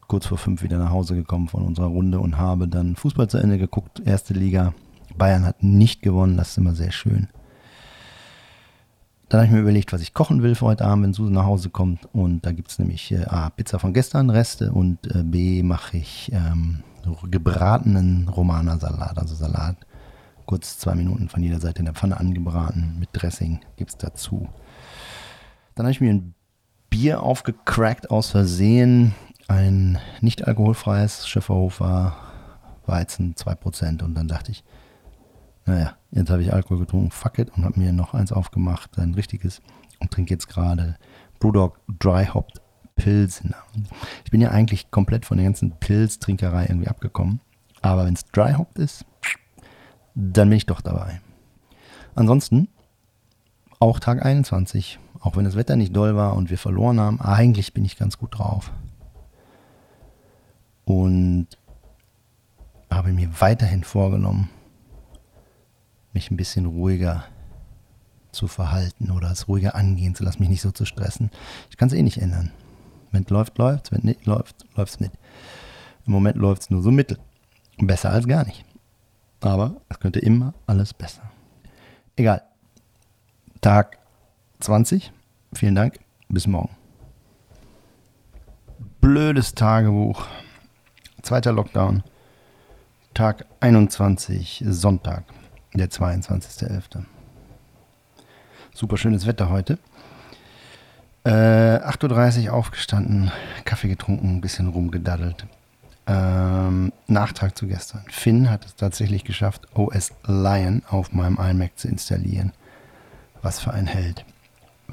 kurz 0.08 0.26
vor 0.26 0.38
fünf 0.38 0.62
wieder 0.62 0.78
nach 0.78 0.90
Hause 0.90 1.16
gekommen 1.16 1.48
von 1.48 1.64
unserer 1.64 1.88
Runde 1.88 2.20
und 2.20 2.38
habe 2.38 2.68
dann 2.68 2.96
Fußball 2.96 3.30
zu 3.30 3.38
Ende 3.38 3.58
geguckt. 3.58 4.02
Erste 4.06 4.34
Liga. 4.34 4.74
Bayern 5.18 5.46
hat 5.46 5.64
nicht 5.64 6.02
gewonnen, 6.02 6.38
das 6.38 6.50
ist 6.50 6.58
immer 6.58 6.76
sehr 6.76 6.92
schön. 6.92 7.28
Dann 9.30 9.40
habe 9.40 9.48
ich 9.48 9.54
mir 9.54 9.62
überlegt, 9.62 9.94
was 9.94 10.02
ich 10.02 10.14
kochen 10.14 10.44
will 10.44 10.56
für 10.56 10.66
heute 10.66 10.84
Abend, 10.84 11.06
wenn 11.06 11.14
Susan 11.14 11.34
nach 11.34 11.46
Hause 11.46 11.70
kommt. 11.70 12.10
Und 12.14 12.46
da 12.46 12.52
gibt 12.52 12.70
es 12.70 12.80
nämlich 12.80 13.10
äh, 13.14 13.24
A, 13.24 13.50
Pizza 13.50 13.80
von 13.80 13.94
gestern, 13.94 14.30
Reste 14.30 14.74
und 14.74 15.08
äh, 15.16 15.24
B, 15.24 15.64
mache 15.64 15.96
ich 15.96 16.30
ähm, 16.34 16.84
gebratenen 17.30 18.28
Romaner-Salat, 18.28 19.18
also 19.18 19.34
Salat. 19.34 19.78
Kurz 20.46 20.78
zwei 20.78 20.96
Minuten 20.96 21.30
von 21.30 21.42
jeder 21.42 21.62
Seite 21.62 21.80
in 21.80 21.86
der 21.86 21.94
Pfanne 21.94 22.20
angebraten, 22.20 22.98
mit 23.00 23.10
Dressing 23.14 23.62
gibt 23.78 23.92
es 23.92 23.98
dazu. 23.98 24.50
Dann 25.76 25.86
habe 25.86 25.92
ich 25.92 26.02
mir 26.02 26.14
ein 26.14 26.34
Bier 26.90 27.24
aufgecrackt 27.24 28.10
aus 28.10 28.32
Versehen. 28.32 29.16
Ein 29.48 30.00
nicht 30.22 30.48
alkoholfreies 30.48 31.28
Schäferhofer 31.28 32.16
Weizen, 32.86 33.36
2%. 33.36 34.04
Und 34.04 34.16
dann 34.16 34.28
dachte 34.28 34.52
ich, 34.52 34.64
naja, 35.66 35.96
jetzt 36.12 36.30
habe 36.30 36.42
ich 36.42 36.54
Alkohol 36.54 36.80
getrunken, 36.80 37.12
fuck 37.12 37.40
it, 37.40 37.52
und 37.56 37.66
habe 37.66 37.80
mir 37.80 37.94
noch 37.94 38.14
eins 38.14 38.32
aufgemacht, 38.32 38.98
ein 38.98 39.14
richtiges, 39.14 39.62
und 40.00 40.12
trinke 40.12 40.34
jetzt 40.34 40.48
gerade 40.48 40.98
Brewdog 41.40 41.80
Dry 42.00 42.26
Hopped 42.26 42.62
Pilsner. 42.96 43.58
Ich 44.26 44.32
bin 44.32 44.42
ja 44.42 44.52
eigentlich 44.52 44.92
komplett 44.92 45.26
von 45.26 45.38
der 45.38 45.46
ganzen 45.46 45.72
Pilztrinkerei 45.72 46.66
irgendwie 46.66 46.88
abgekommen, 46.88 47.40
aber 47.82 48.06
wenn 48.06 48.14
es 48.14 48.26
Dry 48.26 48.54
Hopped 48.54 48.80
ist, 48.80 49.06
dann 50.16 50.50
bin 50.50 50.58
ich 50.58 50.66
doch 50.66 50.82
dabei. 50.82 51.22
Ansonsten, 52.16 52.68
auch 53.80 54.00
Tag 54.00 54.26
21, 54.26 55.00
auch 55.22 55.36
wenn 55.36 55.46
das 55.46 55.56
Wetter 55.56 55.76
nicht 55.76 55.96
doll 55.96 56.16
war 56.16 56.36
und 56.36 56.50
wir 56.50 56.58
verloren 56.58 57.00
haben, 57.00 57.22
eigentlich 57.22 57.74
bin 57.74 57.86
ich 57.86 57.98
ganz 57.98 58.18
gut 58.18 58.38
drauf. 58.38 58.72
Und 60.86 61.48
habe 62.90 63.14
mir 63.14 63.30
weiterhin 63.40 63.84
vorgenommen, 63.84 64.50
mich 66.12 66.32
ein 66.32 66.38
bisschen 66.38 66.66
ruhiger 66.66 67.24
zu 68.32 68.48
verhalten 68.48 69.12
oder 69.12 69.32
es 69.32 69.48
ruhiger 69.48 69.76
angehen 69.76 70.16
zu 70.16 70.24
lassen, 70.24 70.40
mich 70.40 70.50
nicht 70.50 70.62
so 70.62 70.72
zu 70.72 70.86
stressen. 70.86 71.30
Ich 71.70 71.78
kann 71.78 71.88
es 71.88 71.94
eh 71.94 72.02
nicht 72.02 72.18
ändern. 72.18 72.52
Wenn 73.12 73.24
es 73.24 73.30
läuft, 73.30 73.58
läuft. 73.58 73.92
Wenn 73.92 74.02
nicht 74.04 74.26
läuft, 74.26 74.66
läuft 74.76 74.94
es 74.94 75.00
nicht. 75.00 75.14
Im 76.06 76.14
Moment 76.14 76.38
läuft 76.38 76.64
es 76.64 76.70
nur 76.70 76.82
so 76.82 76.92
mittel. 76.92 77.18
Besser 77.78 78.10
als 78.10 78.28
gar 78.28 78.46
nicht. 78.46 78.66
Aber 79.42 79.82
es 79.90 80.00
könnte 80.00 80.20
immer 80.20 80.54
alles 80.66 80.94
besser. 80.94 81.30
Egal. 82.16 82.42
Tag 83.60 84.01
20. 84.62 85.12
Vielen 85.54 85.76
Dank. 85.76 86.00
Bis 86.30 86.48
morgen. 86.48 86.76
Blödes 89.02 89.54
Tagebuch. 89.56 90.26
Zweiter 91.22 91.52
Lockdown. 91.52 92.04
Tag 93.14 93.46
21. 93.60 94.64
Sonntag 94.68 95.24
der 95.74 95.90
22.11. 95.90 97.04
Super 98.74 98.98
schönes 98.98 99.26
Wetter 99.28 99.50
heute. 99.50 99.78
Äh, 101.24 101.30
8.30 101.30 102.48
Uhr 102.48 102.54
aufgestanden, 102.54 103.32
Kaffee 103.64 103.90
getrunken, 103.90 104.38
ein 104.38 104.42
bisschen 104.42 104.68
rumgedaddelt. 104.70 105.46
Ähm, 106.08 106.92
Nachtrag 107.08 107.56
zu 107.56 107.68
gestern. 107.68 108.04
Finn 108.10 108.50
hat 108.50 108.66
es 108.66 108.76
tatsächlich 108.76 109.24
geschafft, 109.24 109.68
OS 109.76 110.14
Lion 110.26 110.82
auf 110.90 111.12
meinem 111.12 111.38
iMac 111.38 111.78
zu 111.78 111.88
installieren. 111.88 112.54
Was 113.42 113.60
für 113.60 113.72
ein 113.72 113.86
Held. 113.86 114.26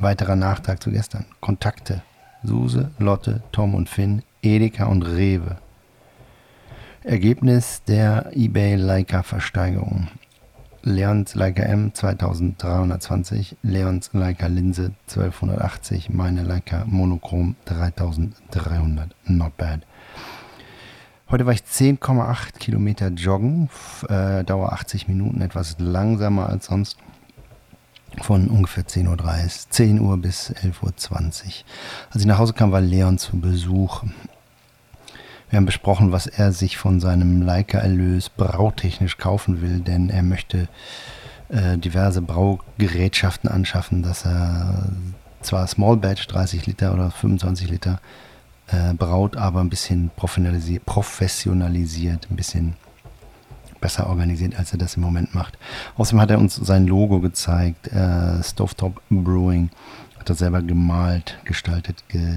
Weiterer 0.01 0.37
Nachtrag 0.37 0.83
zu 0.83 0.91
gestern. 0.91 1.27
Kontakte. 1.41 2.03
Suse, 2.45 2.91
Lotte, 2.99 3.43
Tom 3.51 3.75
und 3.75 3.89
Finn, 3.89 4.23
Edeka 4.43 4.87
und 4.87 5.03
Rewe. 5.03 5.57
Ergebnis 7.03 7.83
der 7.85 8.31
eBay 8.33 8.77
Leica 8.77 9.23
Versteigerung. 9.23 10.09
Leons 10.83 11.35
Leica 11.35 11.65
M 11.65 11.93
2320, 11.93 13.57
Leons 13.63 14.11
Leica 14.13 14.47
Linse 14.47 14.93
1280, 15.09 16.11
meine 16.11 16.45
Leica 16.45 16.85
Monochrom 16.87 17.57
3300. 17.65 19.15
Not 19.27 19.57
bad. 19.57 19.81
Heute 21.31 21.45
war 21.45 21.53
ich 21.53 21.61
10,8 21.61 22.59
Kilometer 22.59 23.09
joggen, 23.09 23.69
äh, 24.09 24.45
Dauer 24.45 24.73
80 24.73 25.09
Minuten, 25.09 25.41
etwas 25.41 25.77
langsamer 25.79 26.49
als 26.49 26.67
sonst. 26.67 26.97
Von 28.23 28.49
ungefähr 28.49 28.85
10.30 28.85 29.09
Uhr, 29.09 29.49
10 29.71 30.01
Uhr 30.01 30.17
bis 30.19 30.51
11.20 30.51 30.83
Uhr. 30.83 31.23
Als 32.11 32.21
ich 32.21 32.27
nach 32.27 32.39
Hause 32.39 32.53
kam, 32.53 32.73
war 32.73 32.81
Leon 32.81 33.19
zu 33.19 33.41
Besuch. 33.41 34.05
Wir 35.51 35.57
haben 35.57 35.67
besprochen, 35.67 36.13
was 36.13 36.27
er 36.27 36.53
sich 36.53 36.77
von 36.77 37.01
seinem 37.01 37.43
Leica-Erlös 37.43 38.29
brautechnisch 38.29 39.17
kaufen 39.17 39.63
will, 39.63 39.81
denn 39.81 40.11
er 40.11 40.23
möchte 40.23 40.69
äh, 41.49 41.79
diverse 41.79 42.21
Braugerätschaften 42.21 43.49
anschaffen, 43.49 44.03
dass 44.03 44.27
er 44.27 44.91
zwar 45.41 45.67
Small 45.67 45.97
Batch 45.97 46.27
30 46.27 46.67
Liter 46.67 46.93
oder 46.93 47.11
25 47.11 47.71
Liter 47.71 48.01
äh, 48.67 48.93
braut, 48.93 49.37
aber 49.37 49.61
ein 49.61 49.71
bisschen 49.71 50.11
professionalisiert, 50.15 52.31
ein 52.31 52.37
bisschen 52.37 52.77
besser 53.81 54.09
organisiert, 54.09 54.59
als 54.59 54.73
er 54.73 54.79
das 54.79 54.97
im 54.97 55.03
Moment 55.03 55.35
macht. 55.35 55.59
Außerdem 55.97 56.21
hat 56.21 56.31
er 56.31 56.39
uns 56.39 56.57
sein 56.57 56.87
Logo 56.87 57.21
gezeigt, 57.21 57.89
äh, 57.89 58.43
Stovetop 58.43 59.01
Brewing, 59.11 59.71
hat 60.19 60.29
er 60.29 60.35
selber 60.35 60.63
gemalt, 60.63 61.39
gestaltet, 61.45 62.05
ge 62.09 62.35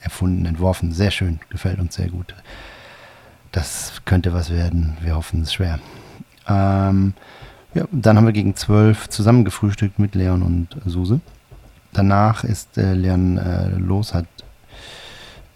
erfunden, 0.00 0.46
entworfen. 0.46 0.92
Sehr 0.92 1.10
schön, 1.10 1.40
gefällt 1.50 1.80
uns 1.80 1.96
sehr 1.96 2.08
gut. 2.08 2.34
Das 3.52 4.02
könnte 4.04 4.32
was 4.32 4.50
werden, 4.50 4.96
wir 5.00 5.16
hoffen 5.16 5.42
es 5.42 5.52
schwer. 5.52 5.80
Ähm, 6.46 7.14
ja, 7.74 7.84
dann 7.92 8.16
haben 8.16 8.26
wir 8.26 8.32
gegen 8.32 8.56
zwölf 8.56 9.08
zusammen 9.08 9.44
gefrühstückt 9.44 9.98
mit 9.98 10.14
Leon 10.14 10.42
und 10.42 10.68
Suse. 10.86 11.20
Danach 11.92 12.44
ist 12.44 12.78
äh, 12.78 12.94
Leon 12.94 13.38
äh, 13.38 13.70
los, 13.76 14.14
hat 14.14 14.26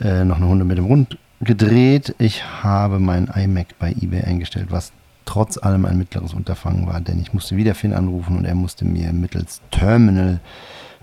äh, 0.00 0.24
noch 0.24 0.36
eine 0.36 0.46
Runde 0.46 0.64
mit 0.64 0.78
dem 0.78 0.86
Rund 0.86 1.18
gedreht. 1.42 2.14
Ich 2.18 2.44
habe 2.62 2.98
mein 2.98 3.26
iMac 3.26 3.78
bei 3.78 3.92
eBay 3.92 4.22
eingestellt, 4.22 4.68
was 4.70 4.92
trotz 5.24 5.58
allem 5.58 5.84
ein 5.84 5.98
mittleres 5.98 6.34
Unterfangen 6.34 6.86
war, 6.86 7.00
denn 7.00 7.20
ich 7.20 7.32
musste 7.32 7.56
wieder 7.56 7.74
Finn 7.74 7.92
anrufen 7.92 8.36
und 8.36 8.44
er 8.44 8.54
musste 8.54 8.84
mir 8.84 9.12
mittels 9.12 9.60
Terminal, 9.70 10.40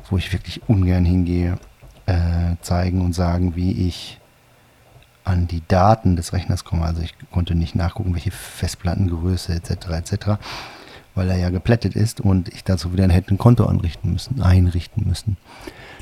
wo 0.09 0.17
ich 0.17 0.33
wirklich 0.33 0.61
ungern 0.67 1.05
hingehe, 1.05 1.57
äh, 2.05 2.55
zeigen 2.61 3.01
und 3.01 3.13
sagen, 3.13 3.55
wie 3.55 3.87
ich 3.87 4.19
an 5.23 5.47
die 5.47 5.61
Daten 5.67 6.15
des 6.15 6.33
Rechners 6.33 6.63
komme. 6.63 6.83
Also 6.83 7.01
ich 7.01 7.13
konnte 7.31 7.55
nicht 7.55 7.75
nachgucken, 7.75 8.13
welche 8.13 8.31
Festplattengröße 8.31 9.53
etc. 9.53 9.89
etc 9.89 10.37
weil 11.19 11.29
er 11.29 11.37
ja 11.37 11.49
geplättet 11.49 11.95
ist 11.95 12.21
und 12.21 12.47
ich 12.47 12.63
dazu 12.63 12.93
wieder 12.93 13.09
hätte 13.09 13.33
ein 13.33 13.37
Konto 13.37 13.65
anrichten 13.65 14.13
müssen, 14.13 14.41
einrichten 14.41 15.05
müssen. 15.05 15.35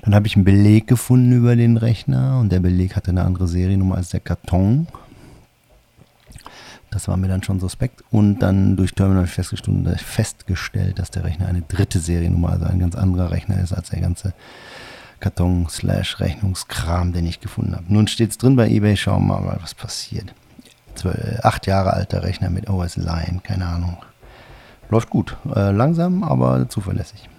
Dann 0.03 0.13
habe 0.13 0.27
ich 0.27 0.35
einen 0.35 0.45
Beleg 0.45 0.85
gefunden 0.85 1.31
über 1.31 1.55
den 1.55 1.75
Rechner 1.75 2.37
und 2.39 2.51
der 2.51 2.59
Beleg 2.59 2.95
hatte 2.95 3.09
eine 3.09 3.25
andere 3.25 3.47
Seriennummer 3.47 3.95
als 3.95 4.09
der 4.09 4.19
Karton. 4.19 4.87
Das 6.91 7.07
war 7.07 7.17
mir 7.17 7.27
dann 7.27 7.41
schon 7.41 7.59
suspekt. 7.59 8.03
Und 8.11 8.37
dann 8.39 8.77
durch 8.77 8.93
Terminal 8.93 9.25
festgestellt, 9.25 9.99
festgestellt, 9.99 10.99
dass 10.99 11.09
der 11.09 11.23
Rechner 11.23 11.47
eine 11.47 11.63
dritte 11.63 11.97
Seriennummer, 11.97 12.51
also 12.51 12.65
ein 12.65 12.77
ganz 12.77 12.93
anderer 12.95 13.31
Rechner 13.31 13.59
ist 13.59 13.73
als 13.73 13.89
der 13.89 14.01
ganze 14.01 14.35
Karton-Rechnungskram, 15.19 17.11
den 17.11 17.25
ich 17.25 17.41
gefunden 17.41 17.75
habe. 17.75 17.85
Nun 17.89 18.07
steht 18.07 18.29
es 18.29 18.37
drin 18.37 18.55
bei 18.55 18.69
eBay, 18.69 18.95
schauen 18.95 19.25
wir 19.25 19.39
mal, 19.39 19.57
was 19.61 19.73
passiert. 19.73 20.31
Zwölf, 20.93 21.43
acht 21.43 21.65
Jahre 21.65 21.93
alter 21.93 22.21
Rechner 22.21 22.51
mit 22.51 22.69
OS 22.69 22.97
Line, 22.97 23.39
keine 23.41 23.65
Ahnung. 23.65 23.97
Läuft 24.89 25.09
gut. 25.09 25.35
Äh, 25.53 25.71
langsam, 25.71 26.23
aber 26.23 26.69
zuverlässig. 26.69 27.29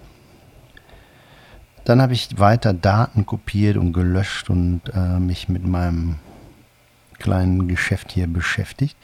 Dann 1.85 2.03
habe 2.03 2.13
ich 2.13 2.39
weiter 2.39 2.75
Daten 2.75 3.25
kopiert 3.25 3.79
und 3.79 3.95
gelöscht 3.95 4.51
und 4.51 4.83
äh, 4.95 5.19
mich 5.19 5.49
mit 5.49 5.67
meinem 5.67 6.17
kleinen 7.19 7.67
Geschäft 7.67 8.13
hier 8.13 8.27
beschäftigt. 8.27 8.97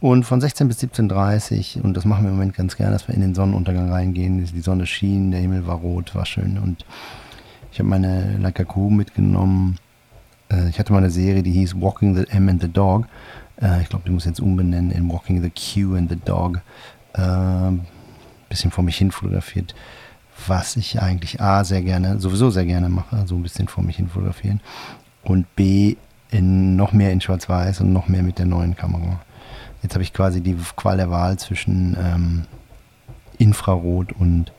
Und 0.00 0.24
von 0.24 0.38
16 0.38 0.68
bis 0.68 0.80
17.30 0.80 1.78
Uhr, 1.78 1.84
und 1.84 1.96
das 1.96 2.04
machen 2.04 2.24
wir 2.24 2.30
im 2.30 2.36
Moment 2.36 2.54
ganz 2.54 2.76
gerne, 2.76 2.92
dass 2.92 3.08
wir 3.08 3.14
in 3.14 3.22
den 3.22 3.34
Sonnenuntergang 3.34 3.90
reingehen. 3.90 4.44
Die 4.44 4.60
Sonne 4.60 4.86
schien, 4.86 5.30
der 5.30 5.40
Himmel 5.40 5.66
war 5.66 5.76
rot, 5.76 6.14
war 6.14 6.26
schön. 6.26 6.58
Und 6.58 6.84
ich 7.72 7.78
habe 7.78 7.88
meine 7.88 8.36
Leica 8.36 8.64
Q 8.64 8.90
mitgenommen. 8.90 9.78
Äh, 10.50 10.68
ich 10.68 10.78
hatte 10.78 10.92
mal 10.92 10.98
eine 10.98 11.10
Serie, 11.10 11.42
die 11.42 11.52
hieß 11.52 11.80
Walking 11.80 12.14
the 12.14 12.28
M 12.28 12.50
and 12.50 12.60
the 12.60 12.70
Dog. 12.70 13.06
Äh, 13.60 13.80
ich 13.80 13.88
glaube, 13.88 14.04
die 14.06 14.12
muss 14.12 14.26
jetzt 14.26 14.40
umbenennen 14.40 14.90
in 14.90 15.10
Walking 15.10 15.40
the 15.40 15.50
Q 15.50 15.96
and 15.96 16.10
the 16.10 16.18
Dog 16.22 16.60
äh, 17.14 17.72
bisschen 18.48 18.70
vor 18.70 18.84
mich 18.84 18.96
hin 18.96 19.10
fotografiert, 19.10 19.74
was 20.46 20.76
ich 20.76 21.00
eigentlich 21.00 21.40
A 21.40 21.64
sehr 21.64 21.82
gerne, 21.82 22.20
sowieso 22.20 22.50
sehr 22.50 22.66
gerne 22.66 22.88
mache, 22.88 23.26
so 23.26 23.36
ein 23.36 23.42
bisschen 23.42 23.68
vor 23.68 23.82
mich 23.84 23.96
hin 23.96 24.08
fotografieren 24.08 24.60
und 25.22 25.54
B 25.56 25.96
in 26.30 26.76
noch 26.76 26.92
mehr 26.92 27.12
in 27.12 27.20
Schwarz-Weiß 27.20 27.80
und 27.80 27.92
noch 27.92 28.08
mehr 28.08 28.22
mit 28.22 28.38
der 28.38 28.46
neuen 28.46 28.76
Kamera. 28.76 29.20
Jetzt 29.82 29.94
habe 29.94 30.02
ich 30.02 30.12
quasi 30.12 30.40
die 30.40 30.56
Qual 30.76 30.96
der 30.96 31.10
Wahl 31.10 31.38
zwischen 31.38 31.96
ähm, 32.00 32.44
Infrarot 33.38 34.12
und 34.12 34.52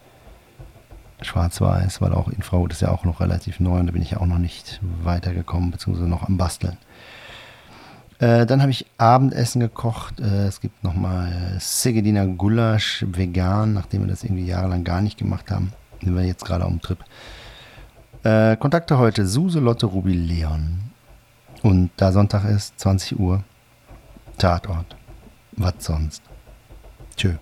Schwarz-Weiß, 1.22 2.02
weil 2.02 2.14
auch 2.14 2.28
Infrarot 2.28 2.72
ist 2.72 2.82
ja 2.82 2.92
auch 2.92 3.04
noch 3.04 3.20
relativ 3.20 3.60
neu 3.60 3.80
und 3.80 3.88
da 3.88 3.92
bin 3.92 4.02
ich 4.02 4.12
ja 4.12 4.20
auch 4.20 4.26
noch 4.26 4.38
nicht 4.38 4.80
weitergekommen, 5.04 5.72
beziehungsweise 5.72 6.08
noch 6.08 6.24
am 6.24 6.38
Basteln. 6.38 6.78
Äh, 8.20 8.46
dann 8.46 8.62
habe 8.62 8.72
ich 8.72 8.86
Abendessen 8.98 9.60
gekocht. 9.60 10.20
Äh, 10.20 10.48
es 10.48 10.62
gibt 10.62 10.84
nochmal 10.84 11.58
Segediner 11.60 12.28
Gulasch 12.28 13.06
vegan, 13.08 13.74
nachdem 13.74 14.02
wir 14.02 14.08
das 14.08 14.24
irgendwie 14.24 14.46
jahrelang 14.46 14.84
gar 14.84 15.02
nicht 15.02 15.18
gemacht 15.18 15.52
haben. 15.52 15.74
Sind 16.02 16.16
wir 16.16 16.24
jetzt 16.24 16.46
gerade 16.46 16.64
auf 16.64 16.72
dem 16.72 16.82
Trip. 16.82 17.00
Äh, 18.24 18.56
Kontakte 18.58 18.98
heute: 18.98 19.28
Suse, 19.28 19.60
Lotte, 19.60 19.86
Ruby, 19.86 20.14
Leon. 20.14 20.80
Und 21.62 21.90
da 21.98 22.12
Sonntag 22.12 22.46
ist, 22.46 22.80
20 22.80 23.20
Uhr, 23.20 23.44
Tatort. 24.38 24.96
Was 25.54 25.74
sonst? 25.80 26.22
Tschö. 27.16 27.36